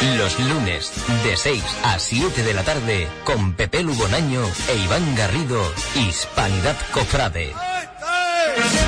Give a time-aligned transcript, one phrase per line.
[0.00, 0.92] Los lunes,
[1.24, 5.60] de 6 a 7 de la tarde, con Pepe Lugonaño e Iván Garrido,
[5.96, 7.52] Hispanidad Cofrade.
[7.52, 8.87] tardes,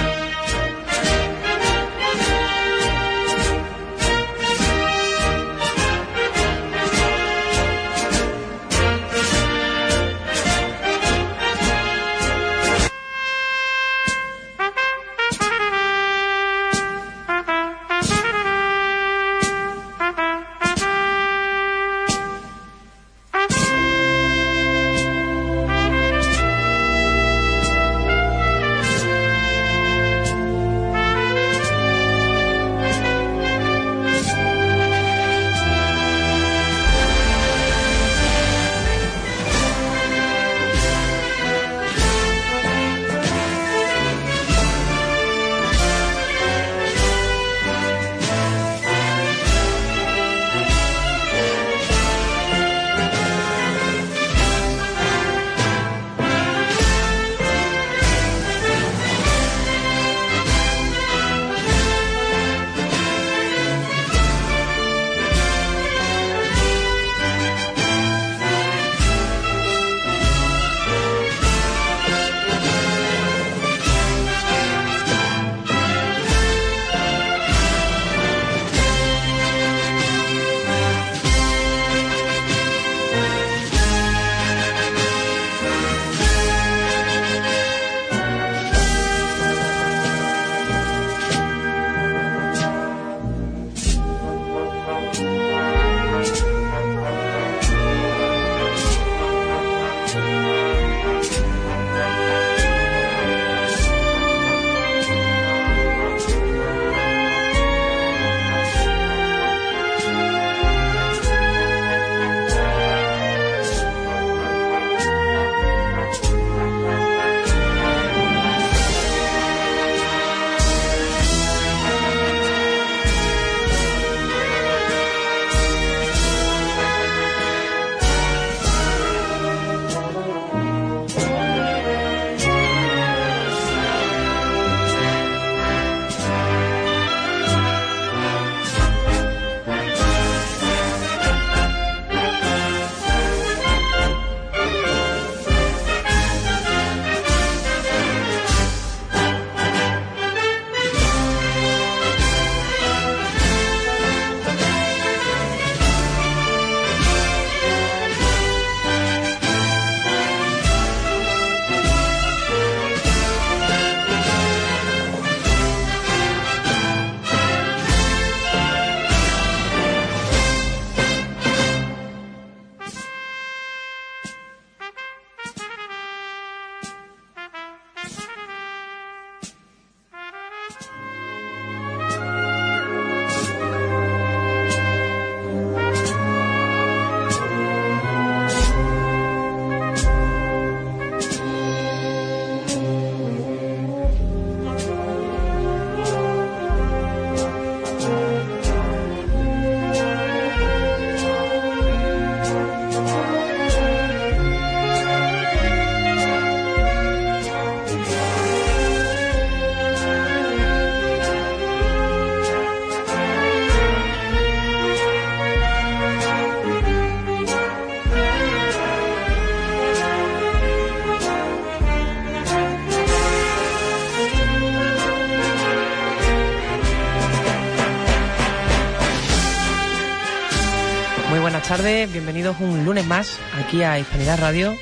[232.33, 234.77] bienvenidos un lunes más aquí a Hispanidad Radio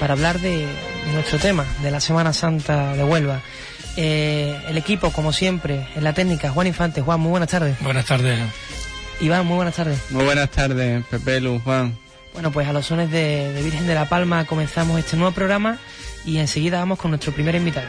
[0.00, 0.66] para hablar de,
[1.12, 3.42] nuestro tema, de la Semana Santa de Huelva.
[3.98, 7.02] Eh, el equipo, como siempre, en la técnica, Juan Infante.
[7.02, 7.78] Juan, muy buenas tardes.
[7.80, 8.40] Buenas tardes.
[9.20, 9.98] Iván, muy buenas tardes.
[10.08, 11.94] Muy buenas tardes, Pepe Lu, Juan.
[12.32, 15.76] Bueno, pues a los sones de, de Virgen de la Palma comenzamos este nuevo programa
[16.24, 17.86] y enseguida vamos con nuestro primer invitado.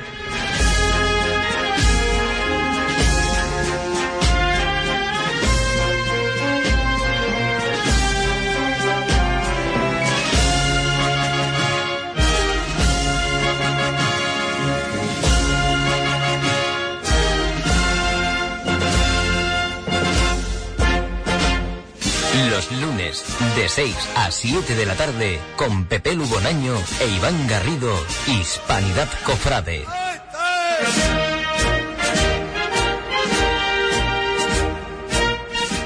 [23.65, 27.91] De 6 a 7 de la tarde, con Pepe Lugonaño e Iván Garrido,
[28.27, 29.83] Hispanidad Cofrade.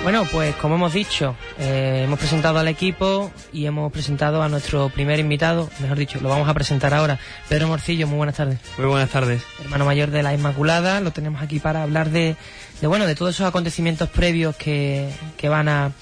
[0.04, 4.90] Bueno, pues como hemos dicho, eh, hemos presentado al equipo y hemos presentado a nuestro
[4.90, 7.18] primer invitado, mejor dicho, lo vamos a presentar ahora.
[7.48, 8.60] Pedro Morcillo, muy buenas tardes.
[8.78, 9.42] Muy buenas tardes.
[9.64, 12.36] Hermano mayor de la Inmaculada, lo tenemos aquí para hablar de,
[12.82, 15.94] de bueno, de todos esos acontecimientos previos que, que van a,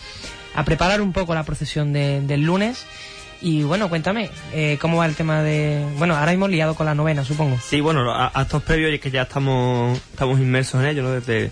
[0.57, 2.85] a preparar un poco la procesión de- del lunes.
[3.41, 5.85] Y bueno, cuéntame, eh, ¿cómo va el tema de...?
[5.97, 7.57] Bueno, ahora hemos liado con la novena, supongo.
[7.63, 11.11] Sí, bueno, a, a estos previos y que ya estamos, estamos inmersos en ello.
[11.11, 11.51] Desde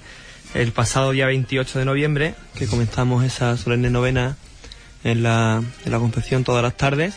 [0.56, 4.36] el pasado día 28 de noviembre, que comenzamos esa solemne novena
[5.04, 7.16] en la, en la todas las tardes.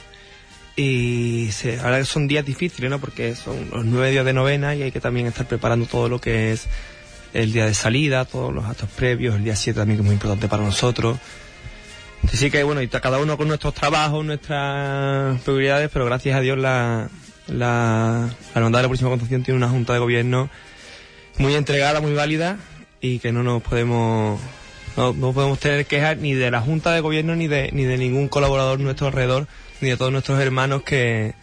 [0.77, 3.01] Y se, ahora son días difíciles, ¿no?
[3.01, 6.21] Porque son los nueve días de novena y hay que también estar preparando todo lo
[6.21, 6.67] que es
[7.35, 10.15] el día de salida, todos los actos previos, el día 7 también que es muy
[10.15, 11.19] importante para nosotros.
[12.25, 16.59] Así que bueno, y cada uno con nuestros trabajos, nuestras peculiaridades, pero gracias a Dios
[16.59, 17.09] la,
[17.47, 20.51] la, la Hermandad de la Próxima Concepción tiene una junta de gobierno
[21.39, 22.59] muy entregada, muy válida
[23.01, 24.41] y que no nos podemos
[24.97, 27.97] no, no podemos tener quejas ni de la junta de gobierno ni de ni de
[27.97, 29.47] ningún colaborador nuestro alrededor
[29.81, 31.35] ni de todos nuestros hermanos que,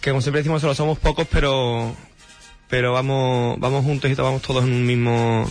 [0.00, 1.94] que como siempre decimos solo somos pocos pero
[2.68, 5.50] pero vamos vamos juntos y vamos todos en un mismo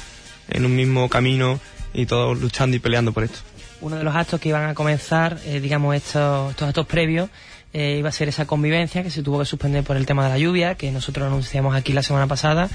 [0.49, 1.59] en un mismo camino
[1.93, 3.39] y todos luchando y peleando por esto.
[3.85, 7.29] Uno de los actos que iban a comenzar, eh, digamos, estos, estos actos previos,
[7.71, 10.29] eh, iba a ser esa convivencia que se tuvo que suspender por el tema de
[10.31, 12.67] la lluvia, que nosotros anunciamos aquí la semana pasada.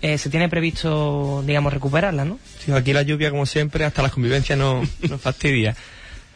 [0.00, 2.38] Eh, se tiene previsto, digamos, recuperarla, ¿no?
[2.64, 5.76] Sí, aquí la lluvia, como siempre, hasta las convivencias no nos fastidia.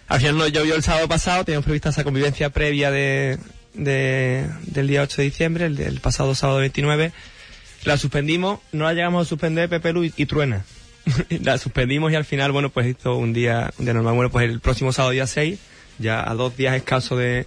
[0.08, 3.38] Al final nos llovió el sábado pasado, teníamos prevista esa convivencia previa de-
[3.74, 7.12] del día 8 de diciembre, el, del pasado sábado 29.
[7.84, 10.64] La suspendimos, no la llegamos a suspender Pepe Lu y, y Truena.
[11.42, 14.14] la suspendimos y al final, bueno, pues hizo un día, un día normal.
[14.14, 15.58] Bueno, pues el próximo sábado día 6,
[15.98, 17.46] ya a dos días escasos de,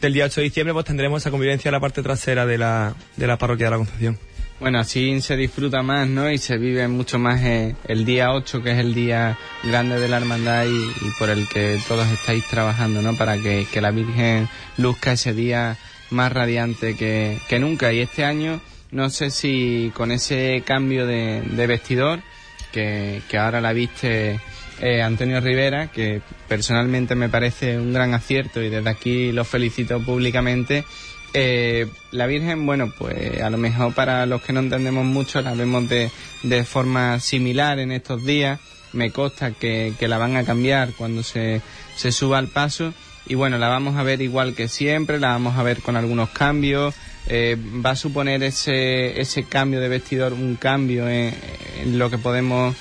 [0.00, 2.94] del día 8 de diciembre, pues tendremos esa convivencia en la parte trasera de la,
[3.16, 4.18] de la parroquia de la Concepción.
[4.60, 6.30] Bueno, así se disfruta más, ¿no?
[6.30, 10.08] Y se vive mucho más eh, el día 8, que es el día grande de
[10.08, 13.16] la hermandad y, por el que todos estáis trabajando, ¿no?
[13.16, 15.78] Para que, que la Virgen luzca ese día
[16.10, 17.92] más radiante que, que nunca.
[17.92, 18.60] Y este año,
[18.92, 22.20] no sé si con ese cambio de vestidor,
[22.72, 24.40] que, ahora la viste
[24.80, 30.00] eh, Antonio Rivera, que personalmente me parece un gran acierto y desde aquí lo felicito
[30.00, 30.84] públicamente.
[31.34, 35.54] Eh, la Virgen, bueno, pues a lo mejor para los que no entendemos mucho la
[35.54, 36.10] vemos de,
[36.42, 38.60] de forma similar en estos días.
[38.92, 41.62] Me consta que, que la van a cambiar cuando se,
[41.96, 42.92] se suba al paso.
[43.26, 46.30] Y bueno, la vamos a ver igual que siempre, la vamos a ver con algunos
[46.30, 46.94] cambios.
[47.28, 51.34] Eh, va a suponer ese, ese cambio de vestidor un cambio en,
[51.96, 52.74] lo que podemos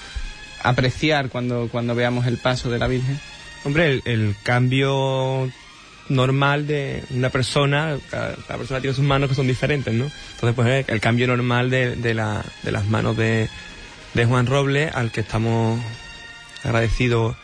[0.63, 3.19] apreciar cuando, cuando veamos el paso de la Virgen.
[3.63, 5.51] Hombre, el, el cambio
[6.09, 10.11] normal de una persona, cada, persona tiene sus manos que son diferentes, ¿no?
[10.33, 13.49] Entonces, pues el cambio normal de, de, la, de las manos de,
[14.13, 15.79] de Juan Robles, al que estamos
[16.63, 17.35] agradecidos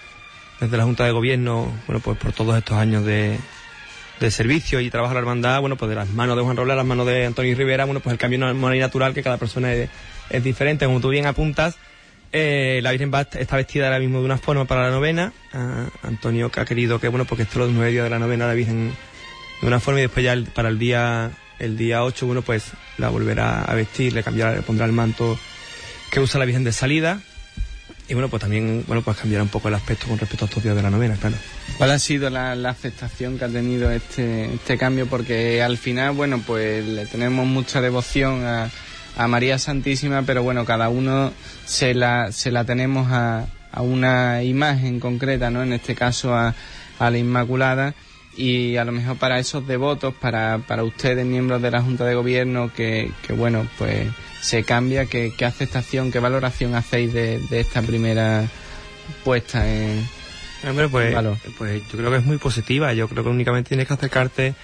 [0.59, 3.39] desde la Junta de Gobierno, bueno, pues por todos estos años de,
[4.19, 6.73] de servicio y trabajo a la hermandad, bueno, pues de las manos de Juan Robles
[6.73, 9.37] a las manos de Antonio Rivera, bueno, pues el cambio normal y natural que cada
[9.37, 9.89] persona es,
[10.43, 11.75] diferente, como tú bien apuntas,
[12.31, 15.33] eh, la Virgen va, está vestida ahora mismo de una forma para la novena.
[15.53, 18.47] Ah, Antonio que ha querido que, bueno, porque esto los nueve días de la novena
[18.47, 18.91] la Virgen
[19.61, 22.65] de una forma y después ya el- para el día el día 8, bueno, pues
[22.99, 25.39] la volverá a vestir, le cambiará, le pondrá el manto
[26.11, 27.19] que usa la Virgen de salida.
[28.09, 30.63] Y bueno, pues también, bueno, pues cambiará un poco el aspecto con respecto a estos
[30.63, 31.36] días de la novena, claro.
[31.77, 35.08] ¿Cuál ha sido la, la aceptación que ha tenido este, este cambio?
[35.08, 38.70] Porque al final, bueno, pues le tenemos mucha devoción a,
[39.17, 41.34] a María Santísima, pero bueno, cada uno
[41.65, 45.62] se la, se la tenemos a, a una imagen concreta, ¿no?
[45.62, 46.55] En este caso a,
[47.00, 47.93] a la Inmaculada.
[48.38, 52.15] Y a lo mejor para esos devotos, para, para ustedes, miembros de la Junta de
[52.15, 54.08] Gobierno, que, que bueno, pues
[54.41, 58.46] se cambia, ¿qué, qué aceptación, qué valoración hacéis de, de esta primera
[59.24, 60.08] puesta en,
[60.67, 61.15] Hombre, pues,
[61.58, 62.94] pues yo creo que es muy positiva.
[62.94, 64.56] Yo creo que únicamente tienes que acercarte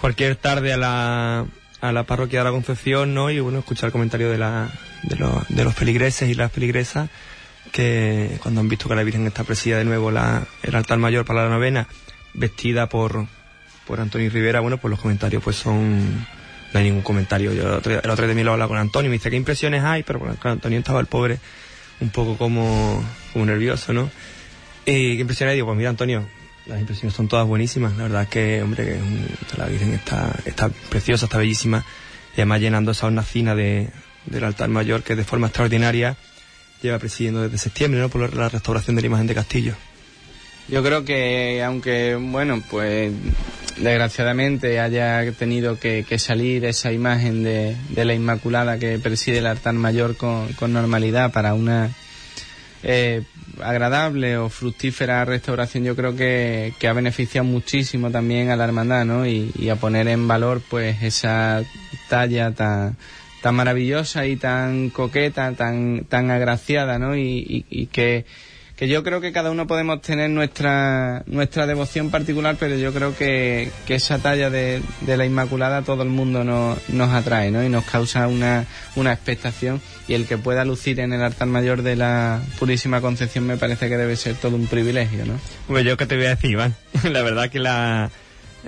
[0.00, 1.46] cualquier tarde a la,
[1.80, 3.30] a la parroquia de la Concepción, ¿no?
[3.30, 4.70] Y bueno, escuchar el comentario de, la,
[5.02, 7.10] de, los, de los feligreses y las feligresas
[7.70, 11.24] que cuando han visto que la Virgen está presidida de nuevo la, el altar mayor
[11.24, 11.86] para la novena,
[12.34, 13.26] vestida por,
[13.86, 16.26] por Antonio Rivera, bueno, pues los comentarios pues son...
[16.72, 17.52] No hay ningún comentario.
[17.52, 20.02] Yo el otro, día- también lo hablaba con Antonio y me dice, ¿qué impresiones hay?
[20.04, 21.38] Pero bueno, Antonio estaba el pobre
[22.00, 24.10] un poco como, como nervioso, ¿no?
[24.86, 25.54] ¿Y qué impresiones?
[25.54, 26.26] Digo, pues mira, Antonio,
[26.64, 27.94] las impresiones son todas buenísimas.
[27.98, 31.84] La verdad es que, hombre, que la Virgen está, está preciosa, está bellísima.
[32.34, 33.90] Y además llenando esa hornacina de,
[34.24, 36.16] del altar mayor que de forma extraordinaria
[36.80, 38.08] lleva presidiendo desde septiembre, ¿no?
[38.08, 39.74] Por la restauración de la imagen de Castillo.
[40.72, 43.12] Yo creo que, aunque, bueno, pues
[43.76, 50.16] desgraciadamente haya tenido que, salir esa imagen de, la Inmaculada que preside el altar mayor
[50.16, 51.90] con, con normalidad para una,
[52.82, 53.22] eh,
[53.62, 59.26] agradable o fructífera restauración yo creo que, ha beneficiado muchísimo también a la hermandad, ¿no?
[59.26, 61.62] Y, y a poner en valor pues esa
[62.08, 62.96] talla tan
[63.42, 67.16] tan maravillosa y tan coqueta, tan, tan agraciada, ¿no?
[67.16, 68.24] Y, que,
[68.76, 73.16] que yo creo que cada uno podemos tener nuestra, nuestra devoción particular, pero yo creo
[73.16, 77.62] que, que esa talla de, de la Inmaculada todo el mundo nos, nos atrae, ¿no?
[77.62, 81.82] Y nos causa una, una expectación y el que pueda lucir en el altar mayor
[81.82, 85.38] de la Purísima Concepción me parece que debe ser todo un privilegio, ¿no?
[85.68, 86.74] Pues yo que te voy a decir, Iván,
[87.10, 88.10] la verdad que la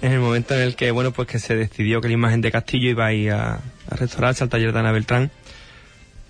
[0.00, 2.50] en el momento en el que, bueno, pues que se decidió que la imagen de
[2.50, 5.30] Castillo iba a ir a, restaurarse al taller de Ana Beltrán,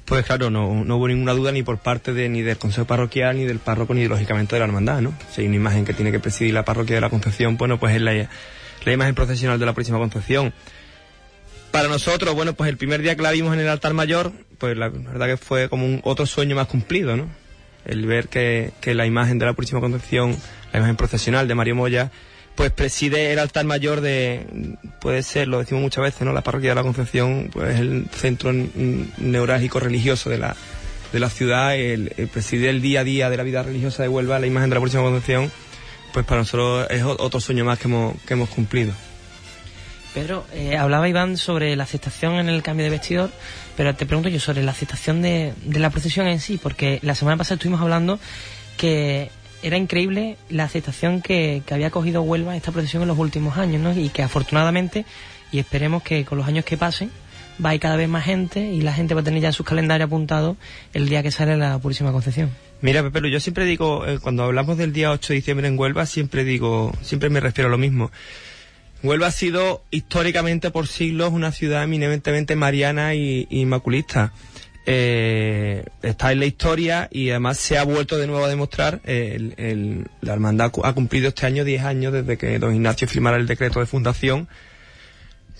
[0.05, 3.37] pues claro, no, no, hubo ninguna duda ni por parte de, ni del Consejo Parroquial,
[3.37, 5.15] ni del párroco, ni lógicamente de la hermandad, ¿no?
[5.33, 7.95] Si hay una imagen que tiene que presidir la parroquia de la Concepción, bueno, pues
[7.95, 10.53] es la, la imagen procesional de la próxima Concepción.
[11.71, 14.77] Para nosotros, bueno, pues el primer día que la vimos en el altar mayor, pues
[14.77, 17.29] la verdad que fue como un otro sueño más cumplido, ¿no?
[17.85, 20.37] El ver que, que la imagen de la próxima Concepción,
[20.73, 22.13] la imagen procesional de Mario Moya,
[22.55, 24.47] pues preside el altar mayor de,
[25.01, 26.33] puede ser, lo decimos muchas veces, ¿no?
[26.33, 30.55] La parroquia de la Concepción, pues el centro neurálgico religioso de la,
[31.13, 34.39] de la ciudad, el, preside el día a día de la vida religiosa de Huelva,
[34.39, 35.51] la imagen de la próxima Concepción,
[36.13, 38.93] pues para nosotros es otro sueño más que hemos, que hemos cumplido.
[40.15, 43.31] Pedro, eh, hablaba Iván sobre la aceptación en el cambio de vestidor,
[43.77, 47.17] pero te pregunto yo sobre la aceptación de, de la procesión en sí, porque la
[47.17, 48.21] semana pasada estuvimos hablando
[48.77, 49.33] que
[49.65, 53.99] era increíble la aceptación que, había cogido Huelva esta procesión en los últimos años, ¿no?
[53.99, 55.07] Y que afortunadamente,
[55.51, 57.11] y esperemos que con los años que pasen,
[57.65, 59.53] va a ir cada vez más gente y la gente va a tener ya en
[59.55, 60.59] sus calendarios apuntados
[60.93, 62.51] el día que sale la Purísima Concepción.
[62.83, 66.05] Mira, Pepe, yo siempre digo, eh, cuando hablamos del día 8 de diciembre en Huelva,
[66.05, 68.11] siempre digo, siempre me refiero a lo mismo.
[69.03, 74.33] Huelva ha sido históricamente por siglos una ciudad eminentemente mariana y, y inmaculista
[74.87, 79.01] eh, está en la historia y además se ha vuelto de nuevo a demostrar.
[79.05, 83.47] Eh, la hermandad ha cumplido este año 10 años desde que don Ignacio firmara el
[83.47, 84.49] decreto de fundación.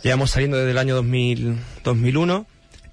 [0.03, 2.47] Llevamos saliendo desde el año 2000, 2001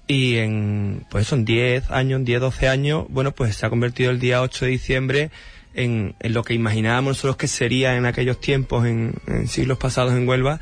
[0.06, 4.18] y en, pues son 10 años, 10, 12 años, bueno, pues se ha convertido el
[4.18, 5.30] día 8 de diciembre
[5.74, 10.12] en, en lo que imaginábamos nosotros que sería en aquellos tiempos, en, en siglos pasados
[10.14, 10.60] en Huelva,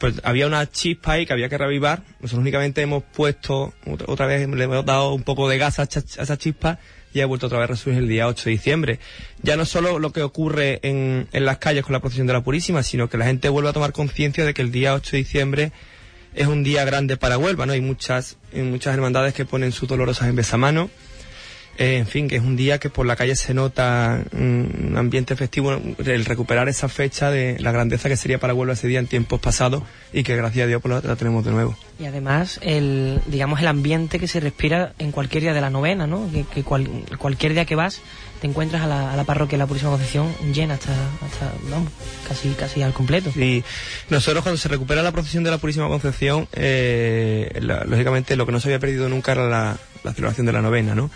[0.00, 2.02] pues había una chispa ahí que había que revivar.
[2.20, 3.74] Nosotros únicamente hemos puesto,
[4.06, 6.78] otra vez le hemos dado un poco de gas a, esa chispa
[7.12, 8.98] y ha vuelto otra vez a resurgir el día 8 de diciembre.
[9.42, 12.42] Ya no solo lo que ocurre en, en las calles con la procesión de la
[12.42, 15.18] Purísima, sino que la gente vuelve a tomar conciencia de que el día 8 de
[15.18, 15.72] diciembre
[16.34, 17.74] es un día grande para Huelva, ¿no?
[17.74, 20.88] Hay muchas, muchas hermandades que ponen sus dolorosas en besamano
[21.80, 25.34] eh, en fin, que es un día que por la calle se nota un ambiente
[25.34, 29.06] festivo, el recuperar esa fecha de la grandeza que sería para Huelva ese día en
[29.06, 29.82] tiempos pasados
[30.12, 31.74] y que gracias a Dios pues, la, tenemos de nuevo.
[31.98, 36.06] Y además, el, digamos, el ambiente que se respira en cualquier día de la novena,
[36.06, 36.28] ¿no?
[36.52, 38.02] Que, cualquier día que vas
[38.42, 41.90] te encuentras a la, a la parroquia de la Purísima Concepción llena hasta, hasta vamos,
[42.28, 43.30] casi, casi al completo.
[43.40, 43.64] Y
[44.10, 48.60] nosotros cuando se recupera la procesión de la Purísima Concepción, eh, lógicamente lo que no
[48.60, 51.10] se había perdido nunca era la, la celebración de la novena, ¿no?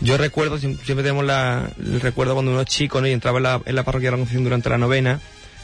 [0.00, 3.60] Yo recuerdo, siempre tenemos la, el recuerdo cuando uno es chico y entraba en la,
[3.64, 5.20] en la parroquia de la Concepción durante la novena,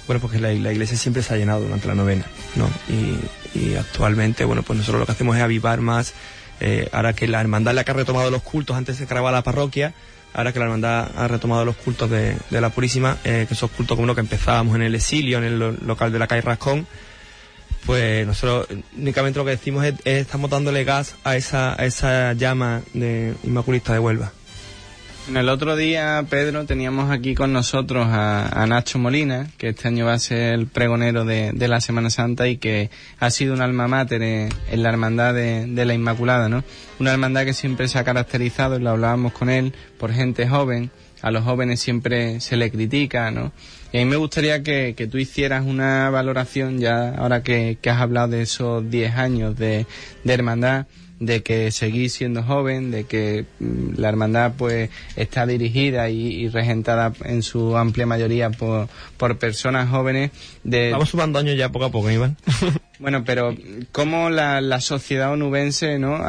[0.06, 2.24] bueno, porque la, la, iglesia siempre se ha llenado durante la novena,
[2.56, 2.68] ¿no?
[2.88, 6.12] Y, actualmente, bueno, pues nosotros lo que hacemos es avivar más,
[6.60, 9.42] eh, ahora que la hermandad la que ha retomado los cultos, antes se cargaba la
[9.42, 9.94] parroquia,
[10.34, 13.94] ahora que la hermandad ha retomado los cultos de, la Purísima, eh, que esos cultos
[13.96, 16.86] como uno que empezábamos en el exilio, en el local de la calle Rascón,
[17.86, 22.82] pues nosotros únicamente lo que decimos es, estamos dándole gas a esa, a esa llama
[22.92, 24.32] de inmaculista de Huelva.
[25.26, 30.04] En el otro día, Pedro, teníamos aquí con nosotros a, Nacho Molina, que este año
[30.04, 33.88] va a ser el pregonero de, la Semana Santa y que ha sido un alma
[33.88, 36.62] mater en, la hermandad de, de, la Inmaculada, ¿no?
[37.00, 40.90] Una hermandad que siempre se ha caracterizado, y lo hablábamos con él, por gente joven,
[41.22, 43.50] a los jóvenes siempre se le critica, ¿no?
[43.94, 47.90] Y a mí me gustaría que, que tú hicieras una valoración ya, ahora que, que
[47.90, 49.86] has hablado de esos 10 años de,
[50.24, 50.86] de hermandad,
[51.20, 57.12] de que seguís siendo joven, de que mm, la hermandad pues está dirigida y, regentada
[57.22, 60.32] en su amplia mayoría por, por personas jóvenes.
[60.64, 60.90] De...
[60.90, 62.36] Vamos sumando años ya poco a poco, Iván.
[62.98, 63.54] bueno, pero
[63.92, 66.20] cómo la, la sociedad onubense ¿no?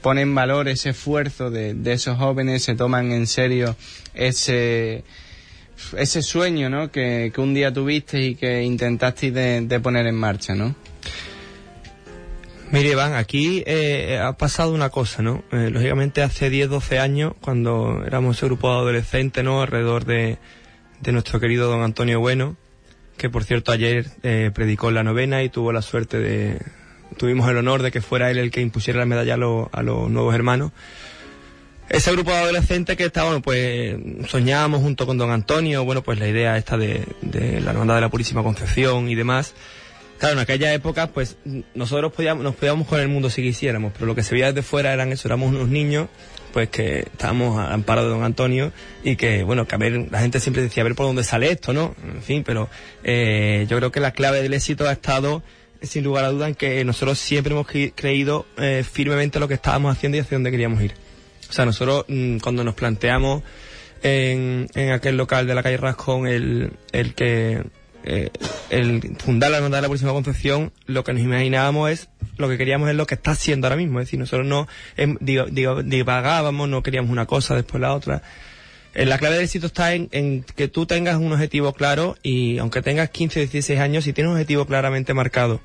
[0.00, 3.76] pone en valor ese esfuerzo de, de esos jóvenes, se toman en serio
[4.14, 5.04] ese
[5.96, 6.90] ese sueño ¿no?
[6.90, 10.74] que, que un día tuviste y que intentaste de, de poner en marcha, ¿no?
[12.72, 15.44] Mire, Iván, aquí eh, ha pasado una cosa, ¿no?
[15.52, 19.60] Eh, lógicamente hace 10, 12 años, cuando éramos ese grupo de adolescentes, ¿no?
[19.60, 20.38] Alrededor de,
[21.02, 22.56] de nuestro querido don Antonio Bueno,
[23.18, 26.62] que por cierto ayer eh, predicó la novena y tuvo la suerte de,
[27.18, 30.10] tuvimos el honor de que fuera él el que impusiera la medalla a, a los
[30.10, 30.72] nuevos hermanos.
[31.88, 33.96] Ese grupo de adolescentes que está, bueno, pues
[34.28, 38.08] soñábamos junto con don Antonio, bueno, pues la idea esta de, la hermandad de la
[38.08, 39.54] Purísima Concepción y demás.
[40.18, 41.36] Claro, en aquella época, pues
[41.74, 44.62] nosotros podíamos, nos podíamos con el mundo si quisiéramos, pero lo que se veía desde
[44.62, 46.08] fuera eran eso, éramos unos niños,
[46.52, 48.72] pues que estábamos amparados de don Antonio
[49.02, 51.50] y que, bueno, que a ver, la gente siempre decía, a ver por dónde sale
[51.50, 51.96] esto, ¿no?
[52.04, 52.70] En fin, pero
[53.02, 55.42] eh, yo creo que la clave del éxito ha estado,
[55.82, 59.90] sin lugar a duda, en que nosotros siempre hemos creído eh, firmemente lo que estábamos
[59.90, 60.94] haciendo y hacia dónde queríamos ir.
[61.52, 63.42] O sea, nosotros mm, cuando nos planteamos
[64.02, 67.62] en, en aquel local de la calle Rascón el, el que
[68.04, 68.30] eh,
[68.70, 72.56] el fundar la hermandad de la Purísima Concepción, lo que nos imaginábamos es, lo que
[72.56, 74.00] queríamos es lo que está haciendo ahora mismo.
[74.00, 74.66] Es decir, nosotros no
[74.96, 78.22] em, divagábamos, no queríamos una cosa, después la otra.
[78.94, 82.56] Eh, la clave del éxito está en, en, que tú tengas un objetivo claro y
[82.56, 85.60] aunque tengas 15 o 16 años, si tienes un objetivo claramente marcado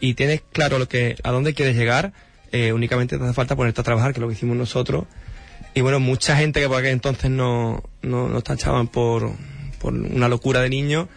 [0.00, 2.12] y tienes claro lo que, a dónde quieres llegar,
[2.52, 5.04] eh, únicamente te hace falta ponerte a trabajar, que es lo que hicimos nosotros,
[5.74, 9.32] y bueno, mucha gente que por aquel entonces no, no, nos tachaban por,
[9.78, 11.08] por una locura de niños,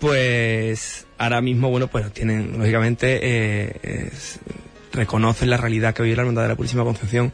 [0.00, 4.10] pues ahora mismo, bueno, pues tienen, lógicamente, eh,
[4.92, 7.32] reconocen la realidad que es la hermandad de la Purísima Concepción.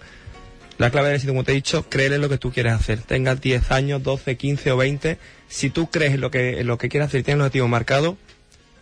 [0.77, 3.01] La clave del éxito, como te he dicho, creer en lo que tú quieres hacer.
[3.01, 5.19] Tengas 10 años, 12, 15 o 20.
[5.49, 7.69] Si tú crees en lo que, en lo que quieres hacer y tienes el objetivo
[7.69, 8.17] marcado,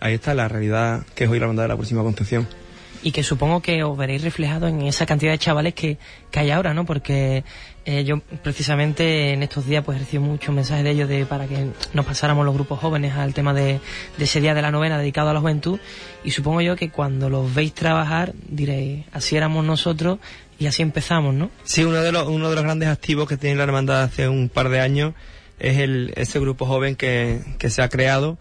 [0.01, 2.49] ahí está la realidad que es hoy la hermandad de la Purísima Concepción
[3.03, 5.99] y que supongo que os veréis reflejado en esa cantidad de chavales que,
[6.35, 6.87] hay ahora, ¿no?
[6.87, 7.45] Porque
[7.85, 11.69] eh, yo precisamente en estos días pues recibo muchos mensajes de ellos de para que
[11.93, 13.81] nos pasáramos los grupos jóvenes al tema de,
[14.17, 15.79] de, ese día de la novena dedicado a la juventud
[16.25, 20.19] y supongo yo que cuando los veis trabajar diréis así éramos nosotros
[20.59, 21.51] y así empezamos, ¿no?
[21.65, 24.49] Sí, uno de los, uno de los grandes activos que tiene la hermandad hace un
[24.49, 25.15] par de años
[25.59, 28.39] es el, ese grupo joven que, que se ha creado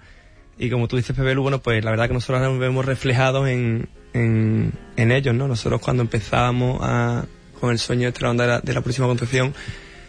[0.58, 3.90] y como tú dices, Pepe bueno, pues la verdad que nosotros nos vemos reflejados en,
[4.14, 5.48] en, en ellos, ¿no?
[5.48, 7.26] Nosotros cuando empezábamos a,
[7.60, 9.54] con el sueño de la, de la, de la próxima concepción,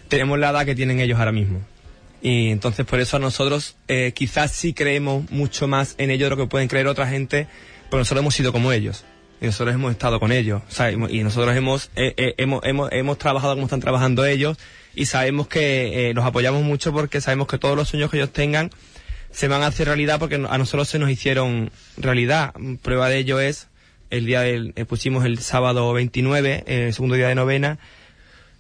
[0.09, 1.61] tenemos la edad que tienen ellos ahora mismo.
[2.21, 6.37] Y entonces por eso a nosotros eh, quizás sí creemos mucho más en ellos de
[6.37, 7.49] lo que pueden creer otra gente,
[7.90, 9.04] porque nosotros hemos sido como ellos.
[9.41, 10.62] Y nosotros hemos estado con ellos.
[11.10, 14.56] y nosotros hemos, eh, eh, hemos, hemos, hemos trabajado como están trabajando ellos
[14.95, 18.32] y sabemos que eh, los apoyamos mucho porque sabemos que todos los sueños que ellos
[18.32, 18.71] tengan
[19.30, 22.52] se van a hacer realidad porque a nosotros se nos hicieron realidad.
[22.82, 23.69] Prueba de ello es
[24.13, 27.79] el día del, eh, pusimos el sábado 29, eh, el segundo día de novena,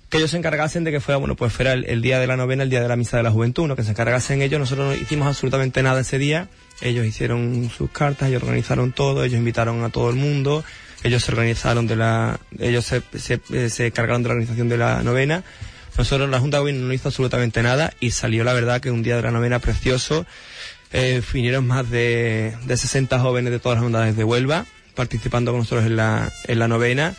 [0.08, 2.62] que ellos se encargasen de que fuera, bueno, pues fuera el, día de la novena,
[2.62, 3.76] el día de la misa de la juventud, ¿no?
[3.76, 6.48] que se encargasen ellos, nosotros no hicimos absolutamente nada ese día,
[6.80, 10.64] ellos hicieron sus cartas, ellos organizaron todo, ellos invitaron a todo el mundo,
[11.02, 14.78] ellos se organizaron de la, ellos se, se, eh, se cargaron de la organización de
[14.78, 15.44] la novena,
[15.98, 19.02] nosotros la Junta de Gobierno no hizo absolutamente nada y salió la verdad que un
[19.02, 20.24] día de la novena precioso,
[20.94, 25.60] eh, vinieron más de, de 60 jóvenes de todas las unidades de Huelva, participando con
[25.60, 27.14] nosotros en la, en la novena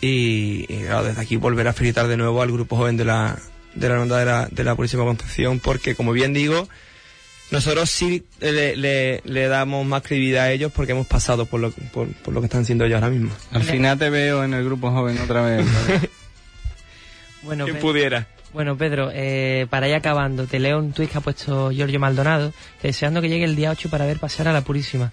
[0.00, 3.38] y, desde aquí volver a felicitar de nuevo al grupo joven de la,
[3.74, 6.68] de la hermandad de la, de la Purísima Concepción porque como bien digo,
[7.50, 12.08] nosotros sí le, le, damos más credibilidad a ellos porque hemos pasado por lo, por,
[12.08, 13.30] por lo que están siendo ellos ahora mismo.
[13.50, 15.66] Al final te veo en el grupo joven otra vez.
[17.42, 18.28] bueno, ¿Quién pudiera?
[18.52, 22.52] Bueno, Pedro, eh, para ir acabando, te leo un tuit que ha puesto Giorgio Maldonado,
[22.82, 25.12] deseando que llegue el día 8 para ver pasar a la Purísima.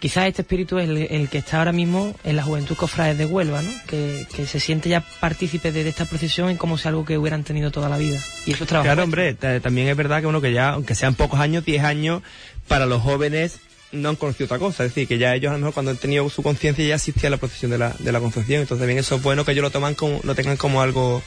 [0.00, 3.60] Quizás este espíritu es el, que está ahora mismo en la juventud cofrades de Huelva,
[3.60, 3.70] ¿no?
[3.86, 7.70] Que, se siente ya partícipe de, esta procesión y como si algo que hubieran tenido
[7.70, 8.18] toda la vida.
[8.46, 8.86] Y eso es trabajo.
[8.86, 12.22] Claro, hombre, también es verdad que uno que ya, aunque sean pocos años, 10 años,
[12.66, 13.60] para los jóvenes
[13.92, 14.84] no han conocido otra cosa.
[14.84, 17.28] Es decir, que ya ellos a lo mejor cuando han tenido su conciencia ya existía
[17.28, 18.62] la procesión de la, de la Concepción.
[18.62, 21.22] Entonces también eso es bueno que ellos lo toman como, lo tengan como algo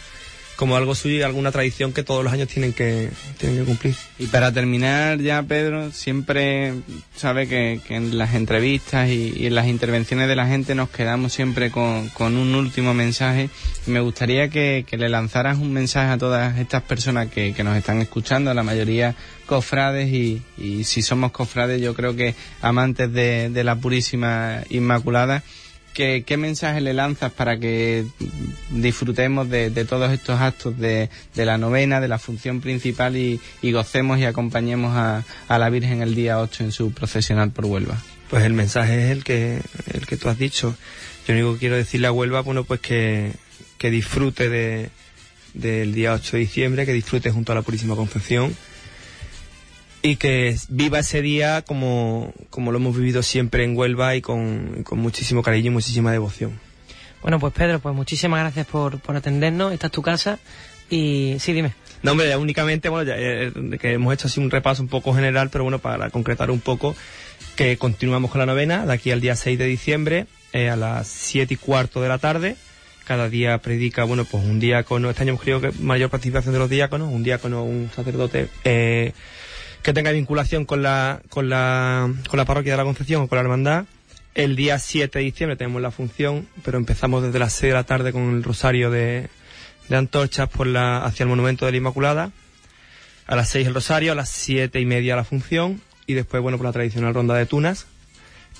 [0.55, 3.95] como algo suyo y alguna tradición que todos los años tienen que, tienen que cumplir.
[4.19, 6.73] Y para terminar ya, Pedro, siempre
[7.15, 11.71] sabe que, en las entrevistas y, en las intervenciones de la gente nos quedamos siempre
[11.71, 13.49] con, con un último mensaje.
[13.87, 17.99] Me gustaría que, le lanzaras un mensaje a todas estas personas que, que nos están
[17.99, 23.63] escuchando, la mayoría cofrades y, y si somos cofrades yo creo que amantes de, de
[23.63, 25.43] la Purísima Inmaculada
[25.93, 28.05] ¿Qué, mensaje le lanzas para que
[28.71, 34.25] disfrutemos de, todos estos actos de, la novena, de la función principal y, gocemos y
[34.25, 38.01] acompañemos a, la Virgen el día 8 en su procesional por Huelva?
[38.29, 39.61] Pues el mensaje es el que,
[39.93, 40.75] el que tú has dicho.
[41.27, 43.31] Yo único que quiero decirle a Huelva, bueno, pues que,
[43.77, 44.89] que disfrute de,
[45.53, 48.55] del día 8 de diciembre, que disfrute junto a la Purísima Concepción
[50.03, 54.85] y que viva ese día como, como lo hemos vivido siempre en Huelva y con,
[54.91, 56.59] muchísimo cariño y muchísima devoción.
[57.21, 59.71] Bueno, pues Pedro, pues muchísimas gracias por, por atendernos.
[59.71, 60.39] Esta es tu casa
[60.89, 61.73] y sí, dime.
[62.01, 65.49] No, hombre, únicamente, bueno, ya, eh, que hemos hecho así un repaso un poco general,
[65.49, 66.95] pero bueno, para concretar un poco,
[67.55, 71.07] que continuamos con la novena de aquí al día 6 de diciembre eh, a las
[71.07, 72.57] 7 y cuarto de la tarde
[73.05, 76.59] cada día predica, bueno, pues un diácono, este año hemos querido que mayor participación de
[76.59, 79.11] los diáconos, un diácono, un sacerdote, eh,
[79.83, 83.35] que tenga vinculación con la, con la, con la parroquia de la Concepción o con
[83.35, 83.85] la hermandad.
[84.33, 87.83] El día 7 de diciembre tenemos la función, pero empezamos desde las 6 de la
[87.83, 89.29] tarde con el rosario de,
[89.91, 92.31] antorchas por la, hacia el monumento de la Inmaculada.
[93.27, 96.57] A las 6 el rosario, a las siete y media la función y después, bueno,
[96.57, 97.85] por la tradicional ronda de tunas.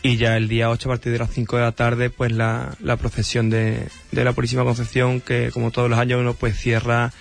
[0.02, 2.76] Y ya el día 8, a partir de las 5 de la tarde, pues la,
[2.82, 7.14] la procesión de, de la Purísima Concepción, que como todos los años, uno pues cierra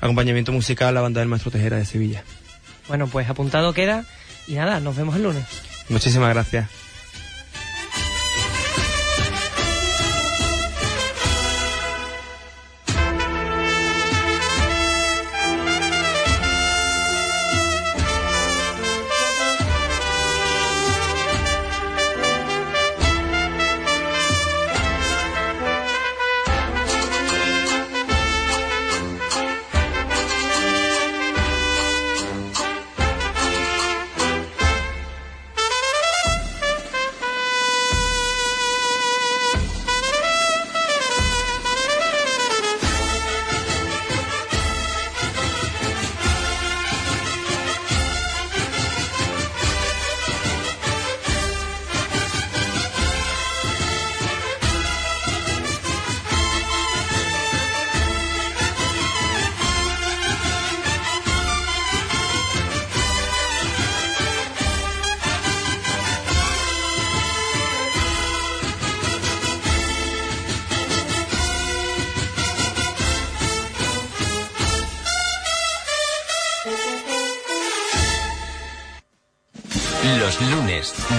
[0.00, 2.22] acompañamiento musical a la banda del Maestro Tejera de Sevilla.
[2.88, 4.04] Bueno, pues apuntado queda
[4.46, 5.44] y nada, nos vemos el lunes.
[5.88, 6.85] Muchísimas gracias.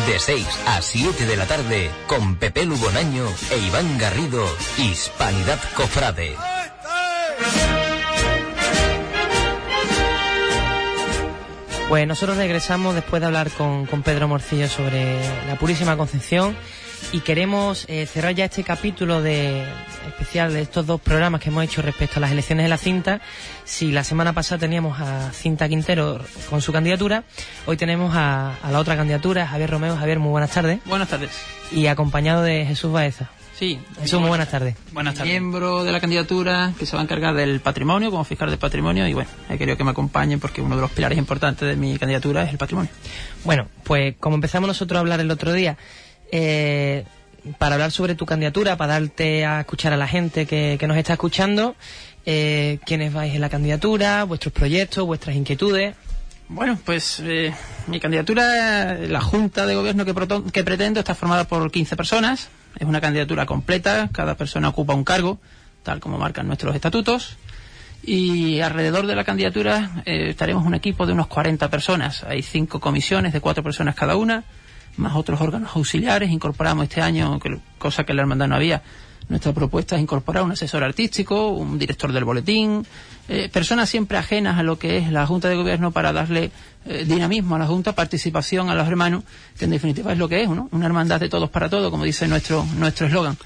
[0.07, 4.45] De 6 a 7 de la tarde, con Pepe Lugonaño e Iván Garrido,
[4.77, 6.35] Hispanidad Cofrade.
[11.89, 16.55] Pues nosotros regresamos después de hablar con, con Pedro Morcillo sobre la Purísima Concepción
[17.11, 19.63] y queremos eh, cerrar ya este capítulo de
[20.07, 23.21] especial de estos dos programas que hemos hecho respecto a las elecciones de la cinta.
[23.63, 27.23] Si la semana pasada teníamos a Cinta Quintero con su candidatura,
[27.65, 29.95] hoy tenemos a, a la otra candidatura, Javier Romeo.
[29.95, 30.79] Javier, muy buenas tardes.
[30.85, 31.31] Buenas tardes.
[31.71, 33.29] Y acompañado de Jesús Baeza.
[33.57, 33.79] Sí.
[33.99, 34.75] Jesús, muy buenas tardes.
[34.91, 35.31] Buenas tardes.
[35.31, 39.07] Miembro de la candidatura que se va a encargar del patrimonio, como fiscal del patrimonio,
[39.07, 41.97] y bueno, he querido que me acompañen porque uno de los pilares importantes de mi
[41.97, 42.91] candidatura es el patrimonio.
[43.45, 45.75] Bueno, pues como empezamos nosotros a hablar el otro día,
[46.31, 47.05] eh,
[47.57, 51.13] para hablar sobre tu candidatura, para darte a escuchar a la gente que, nos está
[51.13, 51.75] escuchando,
[52.25, 55.95] eh, quiénes vais en la candidatura, vuestros proyectos, vuestras inquietudes.
[56.49, 57.53] Bueno, pues eh,
[57.87, 60.13] mi candidatura, la Junta de Gobierno que,
[60.51, 62.49] que pretendo está formada por 15 personas.
[62.79, 65.39] Es una candidatura completa, cada persona ocupa un cargo,
[65.83, 67.37] tal como marcan nuestros estatutos.
[68.03, 72.23] Y alrededor de la candidatura eh, estaremos un equipo de unos 40 personas.
[72.23, 74.43] Hay cinco comisiones de cuatro personas cada una,
[74.97, 76.29] más otros órganos auxiliares.
[76.29, 77.39] Incorporamos este año,
[77.77, 78.81] cosa que la hermandad no había,
[79.29, 82.85] nuestra propuesta es incorporar un asesor artístico, un director del boletín,
[83.27, 86.49] eh, personas siempre ajenas a lo que es la Junta de Gobierno para darle
[86.85, 89.23] eh, dinamismo a la Junta, participación a los hermanos,
[89.59, 90.69] que en definitiva es lo que es, ¿no?
[90.71, 93.37] Una hermandad de todos para todos, como dice nuestro nuestro eslogan.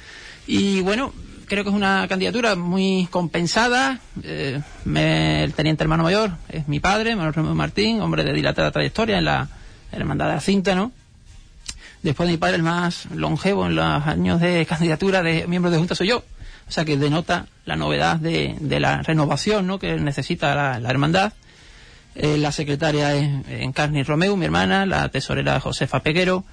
[0.46, 1.14] Y bueno,
[1.48, 4.00] creo que es una candidatura muy compensada.
[4.22, 8.70] Eh, me- el teniente hermano mayor es mi padre, Manuel Romero Martín, hombre de dilatada
[8.70, 9.50] trayectoria en la
[9.92, 10.92] hermandad de la cinta, ¿no?
[12.04, 15.78] Después de mi padre, el más longevo en los años de candidatura de miembro de
[15.78, 16.24] Junta soy yo.
[16.68, 19.78] O sea que denota la novedad de, la renovación ¿no?
[19.78, 21.34] que necesita la, hermandad.
[22.16, 26.44] Eh, la secretaria es Encarni Romeu, mi hermana, la tesorera Josefa Peguero,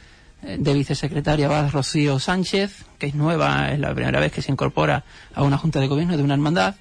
[0.42, 4.52] eh, de vicesecretaria va Rocío Sánchez, que es nueva, es la primera vez que se
[4.52, 6.74] incorpora a una junta de gobierno de una hermandad.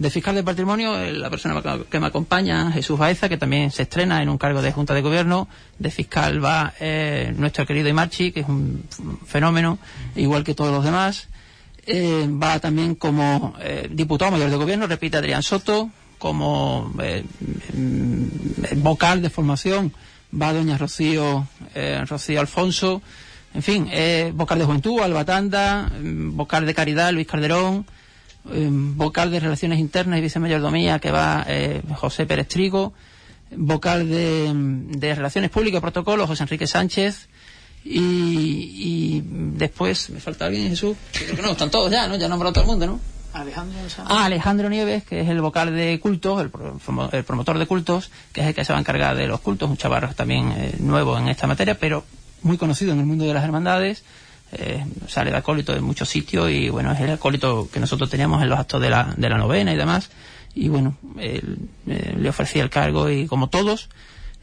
[0.00, 1.60] De fiscal de patrimonio, eh, la persona
[1.90, 5.02] que me acompaña, Jesús Baeza, que también se estrena en un cargo de junta de
[5.02, 5.46] gobierno.
[5.78, 8.82] De fiscal va eh, nuestro querido Imarchi, que es un
[9.26, 9.78] fenómeno,
[10.16, 11.28] igual que todos los demás.
[11.86, 17.24] Eh, va también como eh, diputado mayor de gobierno, repite Adrián Soto, como eh,
[17.74, 19.92] mm, vocal de formación
[20.32, 21.46] va doña Rocío,
[22.06, 23.02] Rocío Alfonso,
[23.52, 23.90] en fin,
[24.34, 27.84] vocal de juventud, Alba Tanda, mm, vocal de caridad, Luis Calderón,
[28.44, 32.92] vocal de relaciones internas y vicemayordomía que va eh, José Pérez Trigo,
[33.56, 37.28] vocal de, de relaciones públicas y protocolo, José Enrique Sánchez,
[37.84, 40.96] y, y después, ¿me falta alguien, Jesús?
[41.12, 42.16] Creo que no, están todos ya, ¿no?
[42.16, 43.00] Ya nombrado todo el mundo, ¿no?
[43.32, 46.50] Alejandro Ah, Alejandro Nieves, que es el vocal de cultos, el,
[47.12, 49.70] el promotor de cultos, que es el que se va a encargar de los cultos,
[49.70, 52.04] un chaval también eh, nuevo en esta materia, pero
[52.42, 54.02] muy conocido en el mundo de las hermandades.
[54.52, 58.42] Eh, sale de acólito de muchos sitios y bueno, es el acólito que nosotros teníamos
[58.42, 60.10] en los actos de la, de la novena y demás.
[60.54, 61.42] Y bueno, eh,
[61.86, 63.88] le ofrecía el cargo y como todos,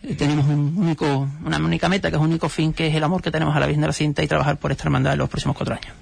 [0.04, 3.04] eh, tenemos un único, una única meta, que es un único fin, que es el
[3.04, 5.20] amor que tenemos a la Virgen de la Cinta y trabajar por esta hermandad en
[5.20, 5.94] los próximos cuatro años.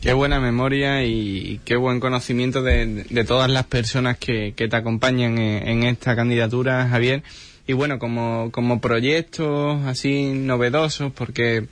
[0.00, 4.76] Qué buena memoria y qué buen conocimiento de, de todas las personas que, que te
[4.76, 7.22] acompañan en, en, esta candidatura, Javier.
[7.66, 11.66] Y bueno, como, como proyectos así novedosos, porque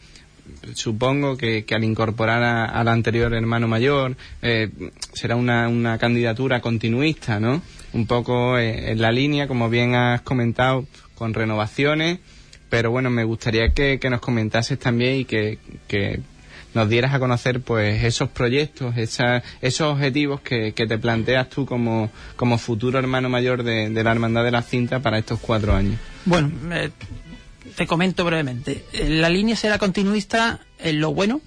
[0.74, 4.70] supongo que, que al incorporar a- al anterior hermano mayor eh,
[5.12, 7.62] será una, una candidatura continuista, ¿no?
[7.92, 12.18] Un poco eh, en la línea, como bien has comentado, con renovaciones,
[12.68, 15.58] pero bueno, me gustaría que, nos comentases también y que,
[16.74, 22.10] nos dieras a conocer pues esos proyectos, esa- esos objetivos que, te planteas tú como,
[22.58, 25.98] futuro hermano mayor de, de la Hermandad de la Cinta para estos cuatro años.
[26.26, 26.90] Bueno, eh,
[27.78, 28.84] te comento brevemente.
[28.92, 31.40] Eh, La línea será continuista en lo bueno,